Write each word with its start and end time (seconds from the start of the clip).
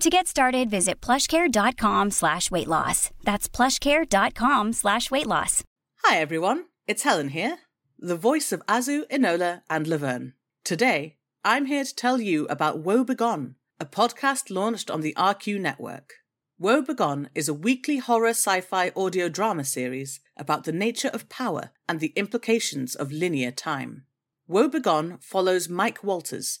To 0.00 0.08
get 0.08 0.26
started, 0.26 0.70
visit 0.70 1.02
plushcare.com 1.02 2.10
slash 2.10 2.50
weight 2.50 2.68
loss. 2.68 3.10
That's 3.22 3.50
plushcare.com 3.50 4.72
slash 4.72 5.10
weight 5.10 5.26
loss. 5.26 5.62
Hi 6.04 6.16
everyone, 6.16 6.64
it's 6.86 7.02
Helen 7.02 7.28
here, 7.28 7.58
the 7.98 8.16
voice 8.16 8.50
of 8.50 8.64
Azu, 8.66 9.06
Enola, 9.10 9.60
and 9.68 9.86
Laverne. 9.86 10.32
Today, 10.64 11.18
I'm 11.44 11.66
here 11.66 11.84
to 11.84 11.94
tell 11.94 12.18
you 12.18 12.46
about 12.46 12.78
Woe 12.78 13.04
Begone, 13.04 13.56
a 13.78 13.84
podcast 13.84 14.50
launched 14.50 14.90
on 14.90 15.02
the 15.02 15.12
RQ 15.18 15.60
network. 15.60 16.14
Woe 16.58 16.80
Begone 16.80 17.28
is 17.34 17.50
a 17.50 17.54
weekly 17.68 17.98
horror 17.98 18.30
sci 18.30 18.62
fi 18.62 18.92
audio 18.96 19.28
drama 19.28 19.64
series 19.64 20.20
about 20.34 20.64
the 20.64 20.72
nature 20.72 21.10
of 21.12 21.28
power 21.28 21.72
and 21.86 22.00
the 22.00 22.14
implications 22.16 22.94
of 22.94 23.12
linear 23.12 23.50
time. 23.50 24.06
Woe 24.48 24.68
Begone 24.68 25.18
follows 25.20 25.68
Mike 25.68 26.02
Walters, 26.02 26.60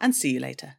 And 0.00 0.14
see 0.14 0.30
you 0.30 0.40
later. 0.40 0.76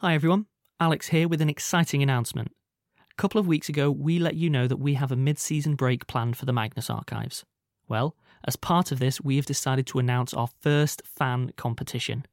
Hi 0.00 0.14
everyone, 0.14 0.46
Alex 0.78 1.08
here 1.08 1.26
with 1.26 1.40
an 1.40 1.48
exciting 1.48 2.02
announcement. 2.02 2.52
A 2.98 3.14
couple 3.16 3.40
of 3.40 3.46
weeks 3.46 3.68
ago, 3.68 3.90
we 3.90 4.18
let 4.18 4.34
you 4.34 4.50
know 4.50 4.66
that 4.66 4.76
we 4.76 4.94
have 4.94 5.10
a 5.10 5.16
mid 5.16 5.38
season 5.38 5.74
break 5.74 6.06
planned 6.06 6.36
for 6.36 6.44
the 6.44 6.52
Magnus 6.52 6.90
Archives. 6.90 7.44
Well, 7.88 8.14
as 8.44 8.56
part 8.56 8.92
of 8.92 8.98
this, 8.98 9.20
we 9.20 9.36
have 9.36 9.46
decided 9.46 9.86
to 9.88 9.98
announce 9.98 10.34
our 10.34 10.48
first 10.60 11.02
fan 11.04 11.52
competition. 11.56 12.26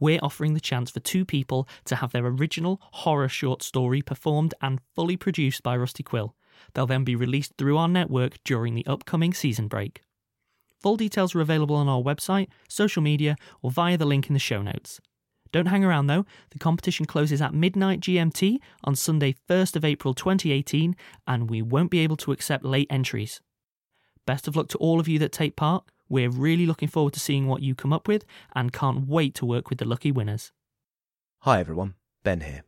We're 0.00 0.20
offering 0.22 0.54
the 0.54 0.60
chance 0.60 0.90
for 0.90 1.00
two 1.00 1.24
people 1.24 1.68
to 1.84 1.96
have 1.96 2.12
their 2.12 2.26
original 2.26 2.80
horror 2.92 3.28
short 3.28 3.62
story 3.62 4.02
performed 4.02 4.54
and 4.60 4.80
fully 4.94 5.16
produced 5.16 5.62
by 5.62 5.76
Rusty 5.76 6.02
Quill. 6.02 6.34
They'll 6.72 6.86
then 6.86 7.04
be 7.04 7.16
released 7.16 7.52
through 7.58 7.76
our 7.76 7.88
network 7.88 8.38
during 8.44 8.74
the 8.74 8.86
upcoming 8.86 9.34
season 9.34 9.68
break. 9.68 10.00
Full 10.84 10.98
details 10.98 11.34
are 11.34 11.40
available 11.40 11.76
on 11.76 11.88
our 11.88 12.02
website, 12.02 12.48
social 12.68 13.00
media, 13.00 13.36
or 13.62 13.70
via 13.70 13.96
the 13.96 14.04
link 14.04 14.28
in 14.28 14.34
the 14.34 14.38
show 14.38 14.60
notes. 14.60 15.00
Don't 15.50 15.68
hang 15.68 15.82
around 15.82 16.08
though, 16.08 16.26
the 16.50 16.58
competition 16.58 17.06
closes 17.06 17.40
at 17.40 17.54
midnight 17.54 18.00
GMT 18.00 18.58
on 18.84 18.94
Sunday, 18.94 19.34
1st 19.48 19.76
of 19.76 19.84
April 19.86 20.12
2018, 20.12 20.94
and 21.26 21.48
we 21.48 21.62
won't 21.62 21.90
be 21.90 22.00
able 22.00 22.18
to 22.18 22.32
accept 22.32 22.66
late 22.66 22.86
entries. 22.90 23.40
Best 24.26 24.46
of 24.46 24.56
luck 24.56 24.68
to 24.68 24.76
all 24.76 25.00
of 25.00 25.08
you 25.08 25.18
that 25.20 25.32
take 25.32 25.56
part. 25.56 25.84
We're 26.10 26.28
really 26.28 26.66
looking 26.66 26.88
forward 26.88 27.14
to 27.14 27.20
seeing 27.20 27.46
what 27.46 27.62
you 27.62 27.74
come 27.74 27.94
up 27.94 28.06
with 28.06 28.26
and 28.54 28.70
can't 28.70 29.08
wait 29.08 29.34
to 29.36 29.46
work 29.46 29.70
with 29.70 29.78
the 29.78 29.86
lucky 29.86 30.12
winners. 30.12 30.52
Hi 31.44 31.60
everyone, 31.60 31.94
Ben 32.24 32.42
here. 32.42 32.64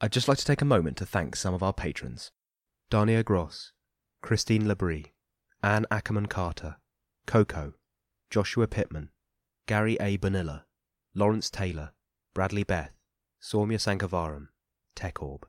I'd 0.00 0.12
just 0.12 0.26
like 0.26 0.38
to 0.38 0.46
take 0.46 0.62
a 0.62 0.64
moment 0.64 0.96
to 0.96 1.04
thank 1.04 1.36
some 1.36 1.52
of 1.52 1.62
our 1.62 1.74
patrons 1.74 2.30
Dania 2.90 3.22
Gross, 3.22 3.74
Christine 4.22 4.62
Labrie, 4.62 5.08
Anne 5.62 5.84
Ackermann 5.90 6.30
Carter, 6.30 6.76
Coco, 7.28 7.74
Joshua 8.30 8.66
Pittman, 8.66 9.10
Gary 9.66 9.98
A. 10.00 10.16
Bonilla, 10.16 10.64
Lawrence 11.14 11.50
Taylor, 11.50 11.92
Bradley 12.34 12.64
Beth, 12.64 12.94
Saumya 13.42 13.76
Sankhavaram, 13.76 14.48
TechOrb. 14.96 15.42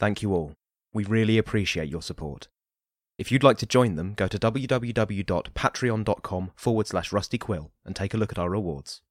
Thank 0.00 0.22
you 0.22 0.32
all. 0.32 0.54
We 0.94 1.04
really 1.04 1.36
appreciate 1.36 1.90
your 1.90 2.00
support. 2.00 2.48
If 3.18 3.30
you'd 3.30 3.42
like 3.42 3.58
to 3.58 3.66
join 3.66 3.96
them, 3.96 4.14
go 4.14 4.28
to 4.28 4.38
www.patreon.com 4.38 6.52
forward 6.56 6.86
slash 6.86 7.10
rustyquill 7.10 7.70
and 7.84 7.94
take 7.94 8.14
a 8.14 8.16
look 8.16 8.32
at 8.32 8.38
our 8.38 8.48
rewards. 8.48 9.02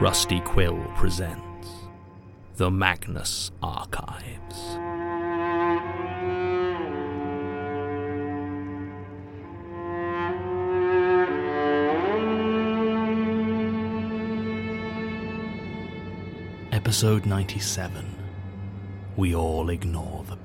Rusty 0.00 0.40
Quill 0.40 0.82
presents 0.96 1.68
The 2.56 2.70
Magnus 2.70 3.50
Archives. 3.62 4.78
Episode 16.72 17.26
97 17.26 18.06
We 19.18 19.34
All 19.34 19.68
Ignore 19.68 20.24
the 20.30 20.36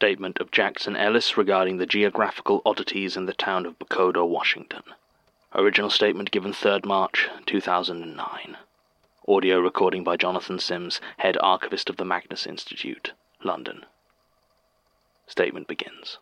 statement 0.00 0.40
of 0.40 0.50
Jackson 0.50 0.96
Ellis 0.96 1.36
regarding 1.36 1.76
the 1.76 1.84
geographical 1.84 2.62
oddities 2.64 3.18
in 3.18 3.26
the 3.26 3.34
town 3.34 3.66
of 3.66 3.78
Bucoda, 3.78 4.26
Washington. 4.26 4.82
Original 5.54 5.90
statement 5.90 6.30
given 6.30 6.54
3rd 6.54 6.86
March 6.86 7.28
2009. 7.44 8.56
Audio 9.28 9.60
recording 9.60 10.02
by 10.02 10.16
Jonathan 10.16 10.58
Sims, 10.58 11.02
head 11.18 11.36
archivist 11.42 11.90
of 11.90 11.98
the 11.98 12.06
Magnus 12.06 12.46
Institute, 12.46 13.12
London. 13.44 13.84
Statement 15.26 15.68
begins. 15.68 16.16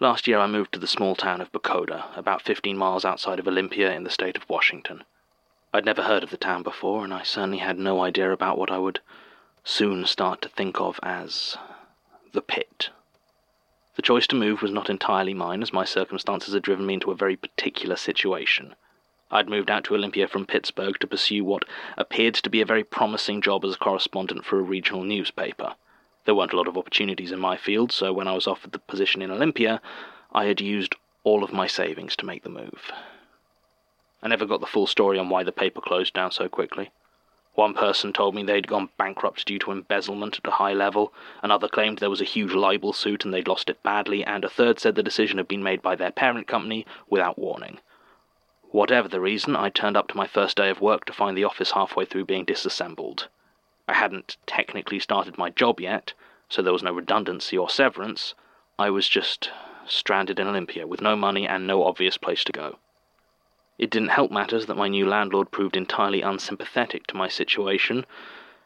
Last 0.00 0.26
year 0.26 0.40
I 0.40 0.48
moved 0.48 0.72
to 0.72 0.80
the 0.80 0.88
small 0.88 1.14
town 1.14 1.40
of 1.40 1.52
Bucoda, 1.52 2.06
about 2.16 2.42
15 2.42 2.76
miles 2.76 3.04
outside 3.04 3.38
of 3.38 3.46
Olympia 3.46 3.92
in 3.92 4.02
the 4.02 4.10
state 4.10 4.36
of 4.36 4.50
Washington. 4.50 5.04
I'd 5.72 5.84
never 5.84 6.02
heard 6.02 6.24
of 6.24 6.30
the 6.30 6.36
town 6.36 6.64
before, 6.64 7.04
and 7.04 7.14
I 7.14 7.22
certainly 7.22 7.58
had 7.58 7.78
no 7.78 8.02
idea 8.02 8.32
about 8.32 8.58
what 8.58 8.72
I 8.72 8.78
would 8.78 8.98
soon 9.64 10.04
start 10.04 10.42
to 10.42 10.48
think 10.48 10.80
of 10.80 10.98
as 11.02 11.56
the 12.32 12.42
pit. 12.42 12.90
The 13.94 14.02
choice 14.02 14.26
to 14.28 14.36
move 14.36 14.62
was 14.62 14.70
not 14.70 14.88
entirely 14.88 15.34
mine, 15.34 15.62
as 15.62 15.72
my 15.72 15.84
circumstances 15.84 16.54
had 16.54 16.62
driven 16.62 16.86
me 16.86 16.94
into 16.94 17.10
a 17.10 17.16
very 17.16 17.36
particular 17.36 17.96
situation. 17.96 18.74
I'd 19.30 19.48
moved 19.48 19.70
out 19.70 19.84
to 19.84 19.94
Olympia 19.94 20.28
from 20.28 20.46
Pittsburgh 20.46 20.98
to 20.98 21.06
pursue 21.06 21.44
what 21.44 21.64
appeared 21.96 22.34
to 22.34 22.50
be 22.50 22.60
a 22.60 22.66
very 22.66 22.84
promising 22.84 23.40
job 23.40 23.64
as 23.64 23.74
a 23.74 23.78
correspondent 23.78 24.44
for 24.44 24.58
a 24.58 24.62
regional 24.62 25.04
newspaper. 25.04 25.74
There 26.24 26.34
weren't 26.34 26.52
a 26.52 26.56
lot 26.56 26.68
of 26.68 26.76
opportunities 26.76 27.32
in 27.32 27.38
my 27.38 27.56
field, 27.56 27.92
so 27.92 28.12
when 28.12 28.28
I 28.28 28.34
was 28.34 28.46
offered 28.46 28.72
the 28.72 28.78
position 28.78 29.22
in 29.22 29.30
Olympia, 29.30 29.80
I 30.32 30.46
had 30.46 30.60
used 30.60 30.96
all 31.24 31.44
of 31.44 31.52
my 31.52 31.66
savings 31.66 32.16
to 32.16 32.26
make 32.26 32.42
the 32.42 32.48
move. 32.48 32.92
I 34.22 34.28
never 34.28 34.46
got 34.46 34.60
the 34.60 34.66
full 34.66 34.86
story 34.86 35.18
on 35.18 35.28
why 35.28 35.42
the 35.42 35.52
paper 35.52 35.80
closed 35.80 36.14
down 36.14 36.30
so 36.30 36.48
quickly. 36.48 36.90
One 37.54 37.74
person 37.74 38.14
told 38.14 38.34
me 38.34 38.42
they'd 38.42 38.66
gone 38.66 38.88
bankrupt 38.96 39.44
due 39.44 39.58
to 39.58 39.72
embezzlement 39.72 40.38
at 40.38 40.46
a 40.46 40.52
high 40.52 40.72
level, 40.72 41.12
another 41.42 41.68
claimed 41.68 41.98
there 41.98 42.08
was 42.08 42.22
a 42.22 42.24
huge 42.24 42.54
libel 42.54 42.94
suit 42.94 43.26
and 43.26 43.34
they'd 43.34 43.46
lost 43.46 43.68
it 43.68 43.82
badly, 43.82 44.24
and 44.24 44.42
a 44.42 44.48
third 44.48 44.80
said 44.80 44.94
the 44.94 45.02
decision 45.02 45.36
had 45.36 45.48
been 45.48 45.62
made 45.62 45.82
by 45.82 45.94
their 45.94 46.10
parent 46.10 46.46
company 46.46 46.86
without 47.10 47.38
warning. 47.38 47.80
Whatever 48.70 49.06
the 49.06 49.20
reason, 49.20 49.54
I 49.54 49.68
turned 49.68 49.98
up 49.98 50.08
to 50.08 50.16
my 50.16 50.26
first 50.26 50.56
day 50.56 50.70
of 50.70 50.80
work 50.80 51.04
to 51.04 51.12
find 51.12 51.36
the 51.36 51.44
office 51.44 51.72
halfway 51.72 52.06
through 52.06 52.24
being 52.24 52.46
disassembled. 52.46 53.28
I 53.86 53.92
hadn't 53.92 54.38
technically 54.46 54.98
started 54.98 55.36
my 55.36 55.50
job 55.50 55.78
yet, 55.78 56.14
so 56.48 56.62
there 56.62 56.72
was 56.72 56.82
no 56.82 56.94
redundancy 56.94 57.58
or 57.58 57.68
severance. 57.68 58.34
I 58.78 58.88
was 58.88 59.06
just 59.06 59.50
stranded 59.86 60.40
in 60.40 60.48
Olympia 60.48 60.86
with 60.86 61.02
no 61.02 61.16
money 61.16 61.46
and 61.46 61.66
no 61.66 61.84
obvious 61.84 62.16
place 62.16 62.44
to 62.44 62.52
go. 62.52 62.78
It 63.82 63.90
didn't 63.90 64.10
help 64.10 64.30
matters 64.30 64.66
that 64.66 64.76
my 64.76 64.86
new 64.86 65.08
landlord 65.08 65.50
proved 65.50 65.76
entirely 65.76 66.22
unsympathetic 66.22 67.08
to 67.08 67.16
my 67.16 67.26
situation, 67.26 68.06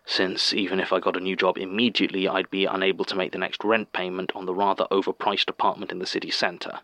since 0.05 0.53
even 0.53 0.79
if 0.79 0.93
I 0.93 1.01
got 1.01 1.17
a 1.17 1.21
new 1.21 1.35
job 1.35 1.57
immediately, 1.57 2.29
I'd 2.29 2.51
be 2.51 2.67
unable 2.67 3.07
to 3.07 3.17
make 3.17 3.33
the 3.33 3.39
next 3.39 3.65
rent 3.65 3.95
payment 3.95 4.31
on 4.35 4.45
the 4.45 4.53
rather 4.53 4.87
overpriced 4.91 5.49
apartment 5.49 5.91
in 5.91 6.01
the 6.01 6.07
city 6.07 6.31
centre. 6.31 6.81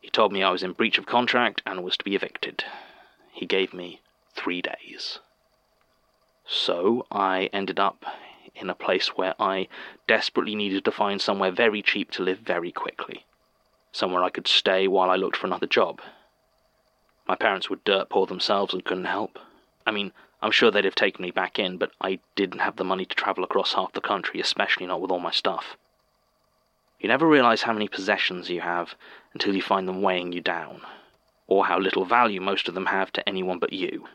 He 0.00 0.10
told 0.10 0.32
me 0.32 0.42
I 0.42 0.50
was 0.50 0.64
in 0.64 0.72
breach 0.72 0.98
of 0.98 1.06
contract 1.06 1.62
and 1.64 1.84
was 1.84 1.96
to 1.96 2.04
be 2.04 2.16
evicted. 2.16 2.64
He 3.30 3.46
gave 3.46 3.72
me 3.72 4.00
three 4.34 4.60
days. 4.60 5.20
So 6.44 7.06
I 7.08 7.50
ended 7.52 7.78
up 7.78 8.04
in 8.56 8.68
a 8.68 8.74
place 8.74 9.16
where 9.16 9.36
I 9.38 9.68
desperately 10.08 10.56
needed 10.56 10.84
to 10.86 10.90
find 10.90 11.20
somewhere 11.20 11.52
very 11.52 11.82
cheap 11.82 12.10
to 12.10 12.24
live 12.24 12.40
very 12.40 12.72
quickly. 12.72 13.26
Somewhere 13.92 14.24
I 14.24 14.30
could 14.30 14.48
stay 14.48 14.88
while 14.88 15.08
I 15.08 15.14
looked 15.14 15.36
for 15.36 15.46
another 15.46 15.68
job. 15.68 16.00
My 17.26 17.36
parents 17.36 17.70
were 17.70 17.76
dirt 17.84 18.10
poor 18.10 18.26
themselves 18.26 18.74
and 18.74 18.84
couldn't 18.84 19.06
help. 19.06 19.38
I 19.86 19.90
mean, 19.90 20.12
I'm 20.42 20.50
sure 20.50 20.70
they'd 20.70 20.84
have 20.84 20.94
taken 20.94 21.22
me 21.22 21.30
back 21.30 21.58
in, 21.58 21.78
but 21.78 21.90
I 22.00 22.20
didn't 22.36 22.58
have 22.58 22.76
the 22.76 22.84
money 22.84 23.06
to 23.06 23.14
travel 23.14 23.44
across 23.44 23.72
half 23.72 23.92
the 23.92 24.00
country, 24.02 24.40
especially 24.40 24.84
not 24.84 25.00
with 25.00 25.10
all 25.10 25.20
my 25.20 25.30
stuff. 25.30 25.78
You 27.00 27.08
never 27.08 27.26
realize 27.26 27.62
how 27.62 27.72
many 27.72 27.88
possessions 27.88 28.50
you 28.50 28.60
have 28.60 28.94
until 29.32 29.54
you 29.54 29.62
find 29.62 29.88
them 29.88 30.02
weighing 30.02 30.32
you 30.32 30.40
down, 30.42 30.82
or 31.46 31.66
how 31.66 31.78
little 31.78 32.04
value 32.04 32.40
most 32.40 32.68
of 32.68 32.74
them 32.74 32.86
have 32.86 33.10
to 33.12 33.28
anyone 33.28 33.58
but 33.58 33.72
you. 33.72 34.08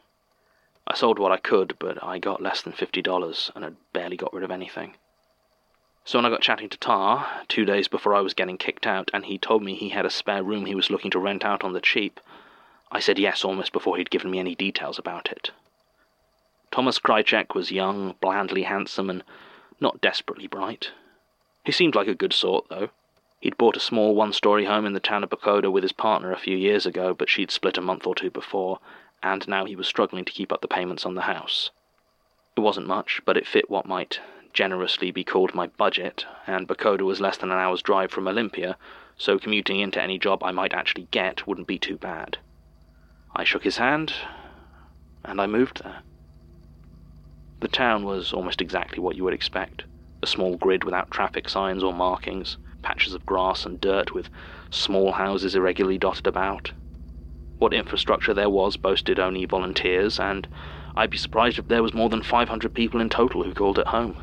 I 0.86 0.96
sold 0.96 1.20
what 1.20 1.32
I 1.32 1.38
could, 1.38 1.78
but 1.80 2.04
I 2.04 2.20
got 2.20 2.42
less 2.42 2.62
than 2.62 2.74
$50 2.74 3.52
and 3.56 3.64
had 3.64 3.76
barely 3.94 4.18
got 4.18 4.34
rid 4.34 4.44
of 4.44 4.52
anything. 4.52 4.96
So 6.06 6.18
when 6.18 6.26
I 6.26 6.30
got 6.30 6.42
chatting 6.42 6.70
to 6.70 6.78
Tar, 6.78 7.44
two 7.48 7.66
days 7.66 7.88
before 7.88 8.16
I 8.16 8.22
was 8.22 8.34
getting 8.34 8.58
kicked 8.58 8.88
out, 8.88 9.12
and 9.14 9.26
he 9.26 9.38
told 9.38 9.62
me 9.64 9.76
he 9.76 9.90
had 9.90 10.06
a 10.06 10.10
spare 10.10 10.44
room 10.44 10.66
he 10.66 10.76
was 10.76 10.90
looking 10.90 11.12
to 11.12 11.20
rent 11.20 11.46
out 11.46 11.64
on 11.64 11.74
the 11.74 11.82
cheap, 11.82 12.20
I 12.92 13.00
said 13.00 13.20
yes 13.20 13.46
almost 13.46 13.72
before 13.72 13.98
he'd 13.98 14.10
given 14.10 14.32
me 14.32 14.40
any 14.40 14.56
details 14.56 14.98
about 14.98 15.32
it. 15.32 15.52
Thomas 16.72 17.00
Krychek 17.00 17.54
was 17.54 17.72
young, 17.72 18.16
blandly 18.20 18.64
handsome, 18.64 19.10
and 19.10 19.24
not 19.80 20.02
desperately 20.02 20.48
bright. 20.48 20.92
He 21.64 21.72
seemed 21.72 21.94
like 21.94 22.08
a 22.08 22.16
good 22.16 22.34
sort, 22.34 22.68
though. 22.70 22.90
He'd 23.40 23.58
bought 23.58 23.78
a 23.78 23.80
small 23.80 24.16
one 24.16 24.34
story 24.34 24.66
home 24.66 24.86
in 24.86 24.94
the 24.94 25.00
town 25.00 25.24
of 25.24 25.30
Bucoda 25.30 25.72
with 25.72 25.84
his 25.84 25.92
partner 25.92 26.32
a 26.32 26.38
few 26.38 26.58
years 26.58 26.86
ago, 26.86 27.14
but 27.14 27.30
she'd 27.30 27.52
split 27.52 27.78
a 27.78 27.82
month 27.82 28.08
or 28.08 28.16
two 28.16 28.30
before, 28.30 28.80
and 29.22 29.48
now 29.48 29.66
he 29.66 29.76
was 29.76 29.88
struggling 29.88 30.26
to 30.26 30.32
keep 30.32 30.52
up 30.52 30.62
the 30.62 30.68
payments 30.68 31.06
on 31.06 31.16
the 31.16 31.22
house. 31.22 31.70
It 32.58 32.62
wasn't 32.62 32.88
much, 32.88 33.22
but 33.24 33.38
it 33.38 33.48
fit 33.48 33.70
what 33.70 33.86
might 33.86 34.20
generously 34.52 35.12
be 35.12 35.24
called 35.24 35.54
my 35.54 35.68
budget, 35.68 36.26
and 36.48 36.68
Bucoda 36.68 37.04
was 37.04 37.22
less 37.22 37.38
than 37.38 37.52
an 37.52 37.60
hour's 37.60 37.82
drive 37.82 38.12
from 38.12 38.28
Olympia, 38.28 38.78
so 39.16 39.38
commuting 39.38 39.80
into 39.80 40.02
any 40.02 40.18
job 40.18 40.44
I 40.44 40.52
might 40.52 40.74
actually 40.74 41.08
get 41.12 41.46
wouldn't 41.46 41.68
be 41.68 41.78
too 41.78 41.98
bad. 41.98 42.40
I 43.36 43.44
shook 43.44 43.64
his 43.64 43.78
hand, 43.78 44.14
and 45.24 45.40
I 45.40 45.48
moved 45.48 45.84
there. 45.84 46.02
The 47.62 47.68
town 47.68 48.06
was 48.06 48.34
almost 48.34 48.62
exactly 48.62 49.00
what 49.00 49.16
you 49.16 49.24
would 49.24 49.34
expect 49.34 49.84
a 50.22 50.28
small 50.28 50.58
grid 50.58 50.84
without 50.84 51.12
traffic 51.12 51.48
signs 51.48 51.84
or 51.84 51.94
markings, 51.94 52.58
patches 52.82 53.14
of 53.14 53.26
grass 53.26 53.66
and 53.66 53.80
dirt 53.80 54.14
with 54.14 54.30
small 54.70 55.14
houses 55.14 55.56
irregularly 55.56 55.98
dotted 55.98 56.28
about. 56.28 56.72
What 57.58 57.74
infrastructure 57.74 58.34
there 58.34 58.50
was 58.50 58.78
boasted 58.78 59.20
only 59.20 59.46
volunteers, 59.46 60.20
and 60.20 60.48
I'd 60.96 61.10
be 61.10 61.18
surprised 61.18 61.60
if 61.60 61.68
there 61.68 61.84
was 61.84 61.94
more 61.94 62.10
than 62.10 62.24
500 62.24 62.74
people 62.74 63.00
in 63.00 63.10
total 63.10 63.44
who 63.44 63.54
called 63.54 63.80
it 63.80 63.88
home. 63.88 64.16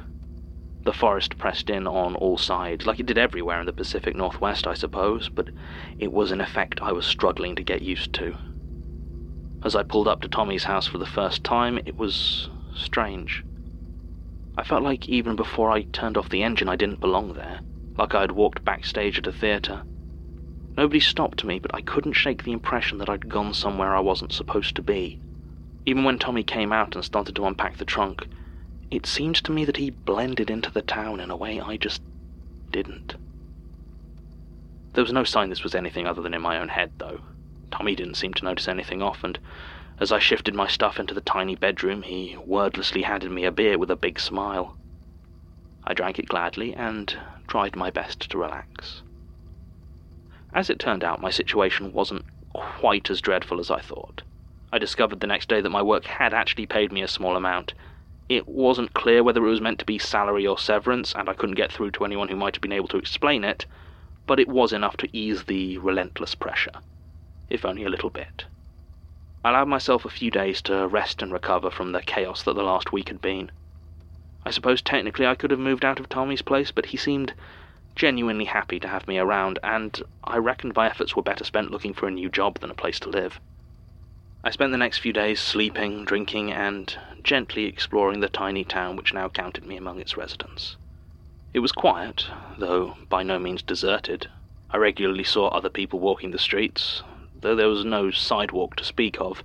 The 0.85 0.93
forest 0.93 1.39
pressed 1.39 1.69
in 1.69 1.87
on 1.87 2.15
all 2.15 2.39
sides, 2.39 2.87
like 2.87 3.01
it 3.01 3.07
did 3.07 3.19
everywhere 3.19 3.61
in 3.61 3.67
the 3.67 3.73
Pacific 3.73 4.15
Northwest, 4.15 4.67
I 4.67 4.75
suppose, 4.75 5.29
but 5.29 5.51
it 5.99 6.13
was 6.13 6.31
an 6.31 6.41
effect 6.41 6.81
I 6.83 6.93
was 6.93 7.05
struggling 7.07 7.55
to 7.57 7.63
get 7.63 7.83
used 7.83 8.13
to. 8.15 8.37
As 9.67 9.75
I 9.75 9.83
pulled 9.83 10.07
up 10.07 10.21
to 10.21 10.29
Tommy's 10.29 10.63
house 10.63 10.87
for 10.87 10.99
the 10.99 11.05
first 11.05 11.43
time, 11.43 11.81
it 11.85 11.99
was 11.99 12.49
strange. 12.77 13.43
I 14.57 14.63
felt 14.63 14.85
like 14.85 15.09
even 15.09 15.35
before 15.35 15.73
I 15.73 15.83
turned 15.83 16.17
off 16.17 16.29
the 16.29 16.45
engine, 16.45 16.69
I 16.69 16.77
didn't 16.77 17.01
belong 17.01 17.33
there, 17.33 17.59
like 17.99 18.15
I 18.15 18.21
had 18.21 18.31
walked 18.31 18.65
backstage 18.65 19.19
at 19.19 19.27
a 19.27 19.33
theatre. 19.33 19.83
Nobody 20.77 21.01
stopped 21.01 21.43
me, 21.43 21.59
but 21.59 21.75
I 21.75 21.81
couldn't 21.81 22.13
shake 22.13 22.45
the 22.45 22.53
impression 22.53 22.99
that 22.99 23.09
I'd 23.09 23.29
gone 23.29 23.53
somewhere 23.55 23.97
I 23.97 23.99
wasn't 23.99 24.33
supposed 24.33 24.77
to 24.77 24.83
be. 24.83 25.19
Even 25.85 26.05
when 26.05 26.21
Tommy 26.21 26.45
came 26.45 26.73
out 26.73 26.95
and 26.95 27.05
started 27.05 27.35
to 27.35 27.45
unpack 27.45 27.79
the 27.79 27.85
trunk, 27.85 28.29
it 28.93 29.05
seemed 29.05 29.35
to 29.43 29.51
me 29.51 29.65
that 29.65 29.79
he 29.79 29.91
blended 29.91 30.49
into 30.49 30.71
the 30.71 30.81
town 30.81 31.19
in 31.19 31.29
a 31.29 31.37
way 31.37 31.61
I 31.61 31.77
just 31.77 32.03
didn't. 32.71 33.17
There 34.93 35.03
was 35.03 35.13
no 35.13 35.25
sign 35.25 35.51
this 35.51 35.65
was 35.65 35.75
anything 35.75 36.07
other 36.07 36.23
than 36.23 36.35
in 36.35 36.41
my 36.41 36.57
own 36.57 36.69
head, 36.69 36.93
though. 36.99 37.19
Tommy 37.73 37.97
didn't 37.97 38.15
seem 38.15 38.33
to 38.35 38.45
notice 38.45 38.69
anything 38.69 39.03
off, 39.03 39.25
and 39.25 39.41
as 39.99 40.13
I 40.13 40.21
shifted 40.21 40.55
my 40.55 40.69
stuff 40.69 41.01
into 41.01 41.15
the 41.15 41.21
tiny 41.21 41.57
bedroom, 41.57 42.03
he 42.03 42.37
wordlessly 42.37 43.03
handed 43.03 43.33
me 43.33 43.45
a 43.45 43.51
beer 43.51 43.77
with 43.77 43.91
a 43.91 43.97
big 43.97 44.21
smile. 44.21 44.77
I 45.83 45.93
drank 45.93 46.21
it 46.21 46.29
gladly 46.29 46.75
and 46.75 47.19
tried 47.49 47.75
my 47.75 47.91
best 47.91 48.31
to 48.31 48.39
relax. 48.39 49.03
As 50.53 50.71
it 50.71 50.79
turned 50.79 51.03
out, 51.03 51.21
my 51.21 51.31
situation 51.31 51.93
wasn't 51.93 52.25
quite 52.53 53.11
as 53.11 53.21
dreadful 53.21 53.59
as 53.59 53.71
I 53.71 53.81
thought. 53.81 54.23
I 54.71 54.79
discovered 54.79 55.19
the 55.19 55.27
next 55.27 55.49
day 55.49 55.61
that 55.61 55.71
my 55.71 55.83
work 55.83 56.05
had 56.05 56.33
actually 56.33 56.67
paid 56.67 56.93
me 56.93 57.03
a 57.03 57.09
small 57.09 57.37
amount. 57.37 57.75
It 58.29 58.47
wasn't 58.47 58.95
clear 58.95 59.25
whether 59.25 59.45
it 59.45 59.51
was 59.51 59.61
meant 59.61 59.81
to 59.81 59.85
be 59.85 59.99
salary 59.99 60.47
or 60.47 60.57
severance, 60.57 61.15
and 61.15 61.29
I 61.29 61.35
couldn't 61.35 61.57
get 61.57 61.73
through 61.73 61.91
to 61.93 62.05
anyone 62.05 62.29
who 62.29 62.37
might 62.37 62.55
have 62.55 62.63
been 62.63 62.71
able 62.71 62.89
to 62.89 62.99
explain 62.99 63.43
it, 63.43 63.67
but 64.25 64.39
it 64.39 64.47
was 64.47 64.73
enough 64.73 64.97
to 64.99 65.17
ease 65.17 65.45
the 65.45 65.79
relentless 65.79 66.37
pressure 66.37 66.73
if 67.49 67.65
only 67.65 67.85
a 67.85 67.89
little 67.89 68.11
bit. 68.11 68.47
I 69.45 69.51
allowed 69.51 69.69
myself 69.69 70.05
a 70.05 70.11
few 70.11 70.31
days 70.31 70.61
to 70.63 70.89
rest 70.89 71.23
and 71.23 71.33
recover 71.33 71.71
from 71.71 71.93
the 71.93 72.03
chaos 72.03 72.43
that 72.43 72.55
the 72.55 72.65
last 72.65 72.93
week 72.93 73.09
had 73.09 73.21
been. 73.21 73.53
I 74.45 74.51
suppose 74.51 74.83
technically 74.83 75.27
I 75.27 75.35
could 75.35 75.51
have 75.51 75.61
moved 75.61 75.85
out 75.85 76.01
of 76.01 76.09
Tommy's 76.09 76.43
place, 76.43 76.71
but 76.71 76.87
he 76.87 76.97
seemed 76.97 77.35
genuinely 77.95 78.45
happy 78.45 78.79
to 78.81 78.89
have 78.89 79.09
me 79.09 79.19
around, 79.19 79.59
and 79.63 80.03
I 80.25 80.37
reckoned 80.39 80.75
my 80.77 80.87
efforts 80.87 81.15
were 81.15 81.23
better 81.23 81.45
spent 81.45 81.71
looking 81.71 81.95
for 81.95 82.07
a 82.07 82.11
new 82.11 82.29
job 82.29 82.61
than 82.61 82.71
a 82.71 82.75
place 82.75 82.99
to 83.01 83.09
live. 83.09 83.41
I 84.45 84.51
spent 84.51 84.71
the 84.71 84.79
next 84.79 84.99
few 84.99 85.13
days 85.13 85.41
sleeping, 85.41 86.05
drinking, 86.05 86.53
and 86.53 86.97
gently 87.23 87.65
exploring 87.65 88.21
the 88.21 88.29
tiny 88.29 88.65
town 88.65 88.97
which 88.97 89.15
now 89.15 89.29
counted 89.29 89.65
me 89.65 89.77
among 89.77 90.01
its 90.01 90.17
residents. 90.17 90.77
It 91.53 91.61
was 91.61 91.73
quiet, 91.73 92.27
though 92.59 92.97
by 93.09 93.23
no 93.23 93.39
means 93.39 93.63
deserted. 93.63 94.29
I 94.71 94.77
regularly 94.77 95.25
saw 95.25 95.49
other 95.49 95.71
people 95.71 95.99
walking 95.99 96.31
the 96.31 96.39
streets, 96.39 97.03
though 97.41 97.55
there 97.55 97.69
was 97.69 97.85
no 97.85 98.11
sidewalk 98.11 98.77
to 98.77 98.85
speak 98.85 99.17
of. 99.21 99.43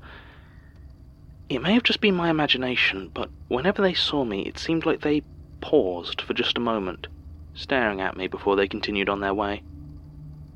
It 1.49 1.61
may 1.61 1.73
have 1.73 1.83
just 1.83 2.01
been 2.01 2.15
my 2.15 2.29
imagination, 2.29 3.11
but 3.13 3.29
whenever 3.47 3.81
they 3.81 3.93
saw 3.93 4.23
me, 4.23 4.41
it 4.43 4.57
seemed 4.57 4.85
like 4.85 5.01
they 5.01 5.23
paused 5.59 6.21
for 6.21 6.33
just 6.33 6.57
a 6.57 6.61
moment, 6.61 7.07
staring 7.53 7.99
at 8.01 8.15
me 8.15 8.27
before 8.27 8.55
they 8.55 8.67
continued 8.67 9.09
on 9.09 9.19
their 9.19 9.33
way. 9.33 9.63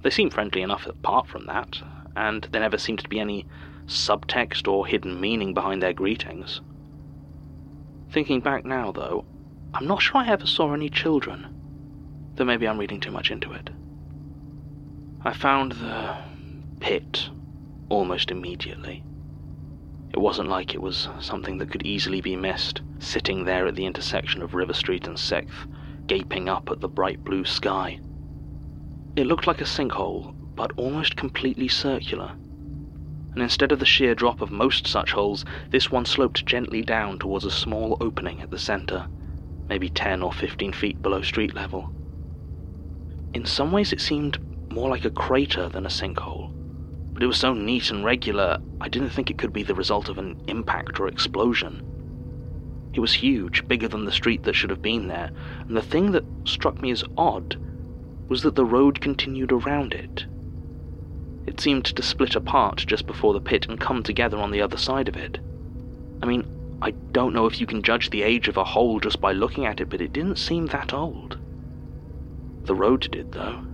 They 0.04 0.10
seemed 0.10 0.34
friendly 0.34 0.62
enough 0.62 0.86
apart 0.86 1.27
from 1.27 1.46
that, 1.48 1.82
and 2.15 2.48
there 2.51 2.62
never 2.62 2.77
seemed 2.77 3.00
to 3.00 3.10
be 3.10 3.20
any 3.20 3.46
subtext 3.88 4.68
or 4.72 4.88
hidden 4.88 5.20
meaning 5.20 5.54
behind 5.54 5.82
their 5.82 5.94
greetings. 5.94 6.62
Thinking 8.10 8.39
back 8.39 8.65
now, 8.65 8.92
though, 8.92 9.25
I'm 9.74 9.88
not 9.88 10.01
sure 10.01 10.22
I 10.22 10.30
ever 10.30 10.48
saw 10.48 10.74
any 10.74 10.89
children, 10.89 11.46
though 12.36 12.46
maybe 12.46 12.68
I'm 12.68 12.77
reading 12.77 13.00
too 13.00 13.12
much 13.12 13.30
into 13.30 13.51
it. 13.51 13.70
I 15.24 15.34
found 15.34 15.74
the 15.74 16.15
pit 16.86 17.32
almost 17.89 18.30
immediately. 18.30 19.04
It 20.13 20.20
wasn't 20.20 20.50
like 20.50 20.75
it 20.75 20.82
was 20.84 21.10
something 21.20 21.58
that 21.58 21.72
could 21.72 21.84
easily 21.84 22.22
be 22.22 22.36
missed, 22.36 22.84
sitting 23.00 23.44
there 23.44 23.65
at 23.65 23.74
the 23.74 23.88
intersection 23.88 24.44
of 24.44 24.54
River 24.54 24.74
Street 24.74 25.08
and 25.08 25.18
6th, 25.18 26.06
gaping 26.06 26.48
up 26.48 26.70
at 26.70 26.82
the 26.82 26.88
bright 26.88 27.24
blue 27.24 27.44
sky. 27.44 28.00
It 29.15 29.25
looked 29.25 29.48
like 29.48 29.62
a 29.62 29.65
sinkhole, 29.65 30.36
but 30.54 30.74
almost 30.77 31.15
completely 31.15 31.68
circular. 31.68 32.34
And 33.34 33.42
instead 33.42 33.72
of 33.72 33.80
the 33.80 33.86
sheer 33.88 34.13
drop 34.13 34.39
of 34.39 34.51
most 34.51 34.86
such 34.86 35.12
holes, 35.13 35.44
this 35.72 35.92
one 35.92 36.06
sloped 36.06 36.46
gently 36.46 36.84
down 36.84 37.18
towards 37.18 37.46
a 37.46 37.50
small 37.51 37.98
opening 38.00 38.42
at 38.42 38.51
the 38.51 38.60
center, 38.60 39.08
maybe 39.68 39.89
10 39.89 40.22
or 40.22 40.32
15 40.32 40.72
feet 40.72 41.01
below 41.01 41.24
street 41.24 41.56
level. 41.56 41.89
In 43.34 43.44
some 43.44 43.72
ways, 43.72 43.92
it 43.92 44.01
seemed 44.01 44.38
more 44.72 44.89
like 44.89 45.06
a 45.06 45.10
crater 45.10 45.68
than 45.68 45.88
a 45.88 45.89
sinkhole 45.89 46.45
but 47.15 47.24
it 47.24 47.27
was 47.27 47.38
so 47.38 47.53
neat 47.53 47.91
and 47.91 48.03
regular, 48.03 48.60
I 48.81 48.89
didn't 48.89 49.12
think 49.12 49.31
it 49.31 49.38
could 49.38 49.53
be 49.53 49.63
the 49.63 49.74
result 49.74 50.10
of 50.10 50.17
an 50.17 50.38
impact 50.48 51.00
or 51.00 51.07
explosion. 51.07 51.81
It 52.93 53.00
was 53.00 53.13
huge, 53.13 53.65
bigger 53.69 53.88
than 53.88 54.03
the 54.03 54.12
street 54.12 54.43
that 54.43 54.53
should 54.53 54.69
have 54.69 54.81
been 54.81 55.07
there, 55.07 55.31
and 55.62 55.77
the 55.77 55.81
thing 55.81 56.12
that 56.12 56.25
struck 56.43 56.81
me 56.81 56.91
as 56.91 57.05
odd 57.17 57.55
was 58.27 58.41
that 58.43 58.55
the 58.55 58.65
road 58.65 59.00
continued 59.00 59.53
around 59.53 59.93
it. 59.93 60.25
It 61.48 61.62
seemed 61.62 61.86
to 61.86 62.03
split 62.03 62.36
apart 62.36 62.84
just 62.86 63.07
before 63.07 63.34
the 63.34 63.39
pit 63.39 63.65
and 63.69 63.79
come 63.79 64.03
together 64.03 64.38
on 64.38 64.51
the 64.51 64.62
other 64.62 64.77
side 64.77 65.07
of 65.07 65.15
it. 65.15 65.39
I 66.22 66.25
mean, 66.25 66.45
I 66.81 66.91
don't 66.91 67.34
know 67.34 67.45
if 67.45 67.62
you 67.62 67.65
can 67.65 67.81
judge 67.81 68.10
the 68.10 68.24
age 68.24 68.50
of 68.50 68.57
a 68.57 68.63
hole 68.65 69.00
just 69.00 69.22
by 69.22 69.31
looking 69.31 69.65
at 69.65 69.79
it, 69.79 69.89
but 69.89 70.01
it 70.01 70.12
didn't 70.12 70.36
seem 70.36 70.65
that 70.67 70.93
old. 70.93 71.38
The 72.63 72.75
road 72.75 73.10
did, 73.10 73.31
though. 73.31 73.65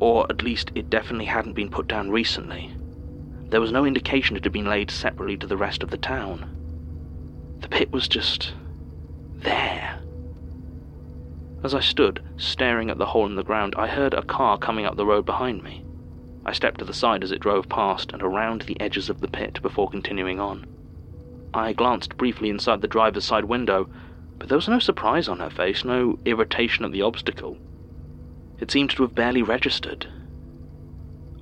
Or 0.00 0.26
at 0.28 0.42
least 0.42 0.70
it 0.74 0.90
definitely 0.90 1.24
hadn't 1.24 1.54
been 1.54 1.70
put 1.70 1.88
down 1.88 2.10
recently. 2.10 2.74
There 3.50 3.60
was 3.60 3.72
no 3.72 3.84
indication 3.84 4.36
it 4.36 4.44
had 4.44 4.52
been 4.52 4.66
laid 4.68 4.90
separately 4.90 5.36
to 5.38 5.46
the 5.46 5.56
rest 5.56 5.82
of 5.82 5.90
the 5.90 5.98
town. 5.98 6.46
The 7.60 7.68
pit 7.68 7.92
was 7.92 8.06
just 8.06 8.54
there. 9.34 9.98
As 11.62 11.74
I 11.74 11.80
stood, 11.80 12.22
staring 12.36 12.90
at 12.90 12.98
the 12.98 13.06
hole 13.06 13.26
in 13.26 13.34
the 13.34 13.42
ground, 13.42 13.74
I 13.76 13.88
heard 13.88 14.14
a 14.14 14.22
car 14.22 14.56
coming 14.56 14.86
up 14.86 14.96
the 14.96 15.04
road 15.04 15.26
behind 15.26 15.62
me. 15.64 15.84
I 16.46 16.52
stepped 16.52 16.78
to 16.78 16.84
the 16.84 16.94
side 16.94 17.22
as 17.22 17.32
it 17.32 17.40
drove 17.40 17.68
past 17.68 18.12
and 18.12 18.22
around 18.22 18.62
the 18.62 18.80
edges 18.80 19.10
of 19.10 19.20
the 19.20 19.28
pit 19.28 19.58
before 19.62 19.90
continuing 19.90 20.40
on. 20.40 20.64
I 21.52 21.72
glanced 21.72 22.16
briefly 22.16 22.50
inside 22.50 22.80
the 22.80 22.88
driver's 22.88 23.24
side 23.24 23.44
window, 23.44 23.90
but 24.38 24.48
there 24.48 24.56
was 24.56 24.68
no 24.68 24.78
surprise 24.78 25.28
on 25.28 25.40
her 25.40 25.50
face, 25.50 25.84
no 25.84 26.18
irritation 26.24 26.84
at 26.84 26.92
the 26.92 27.02
obstacle. 27.02 27.58
It 28.60 28.70
seemed 28.70 28.90
to 28.90 29.02
have 29.02 29.14
barely 29.14 29.42
registered. 29.42 30.06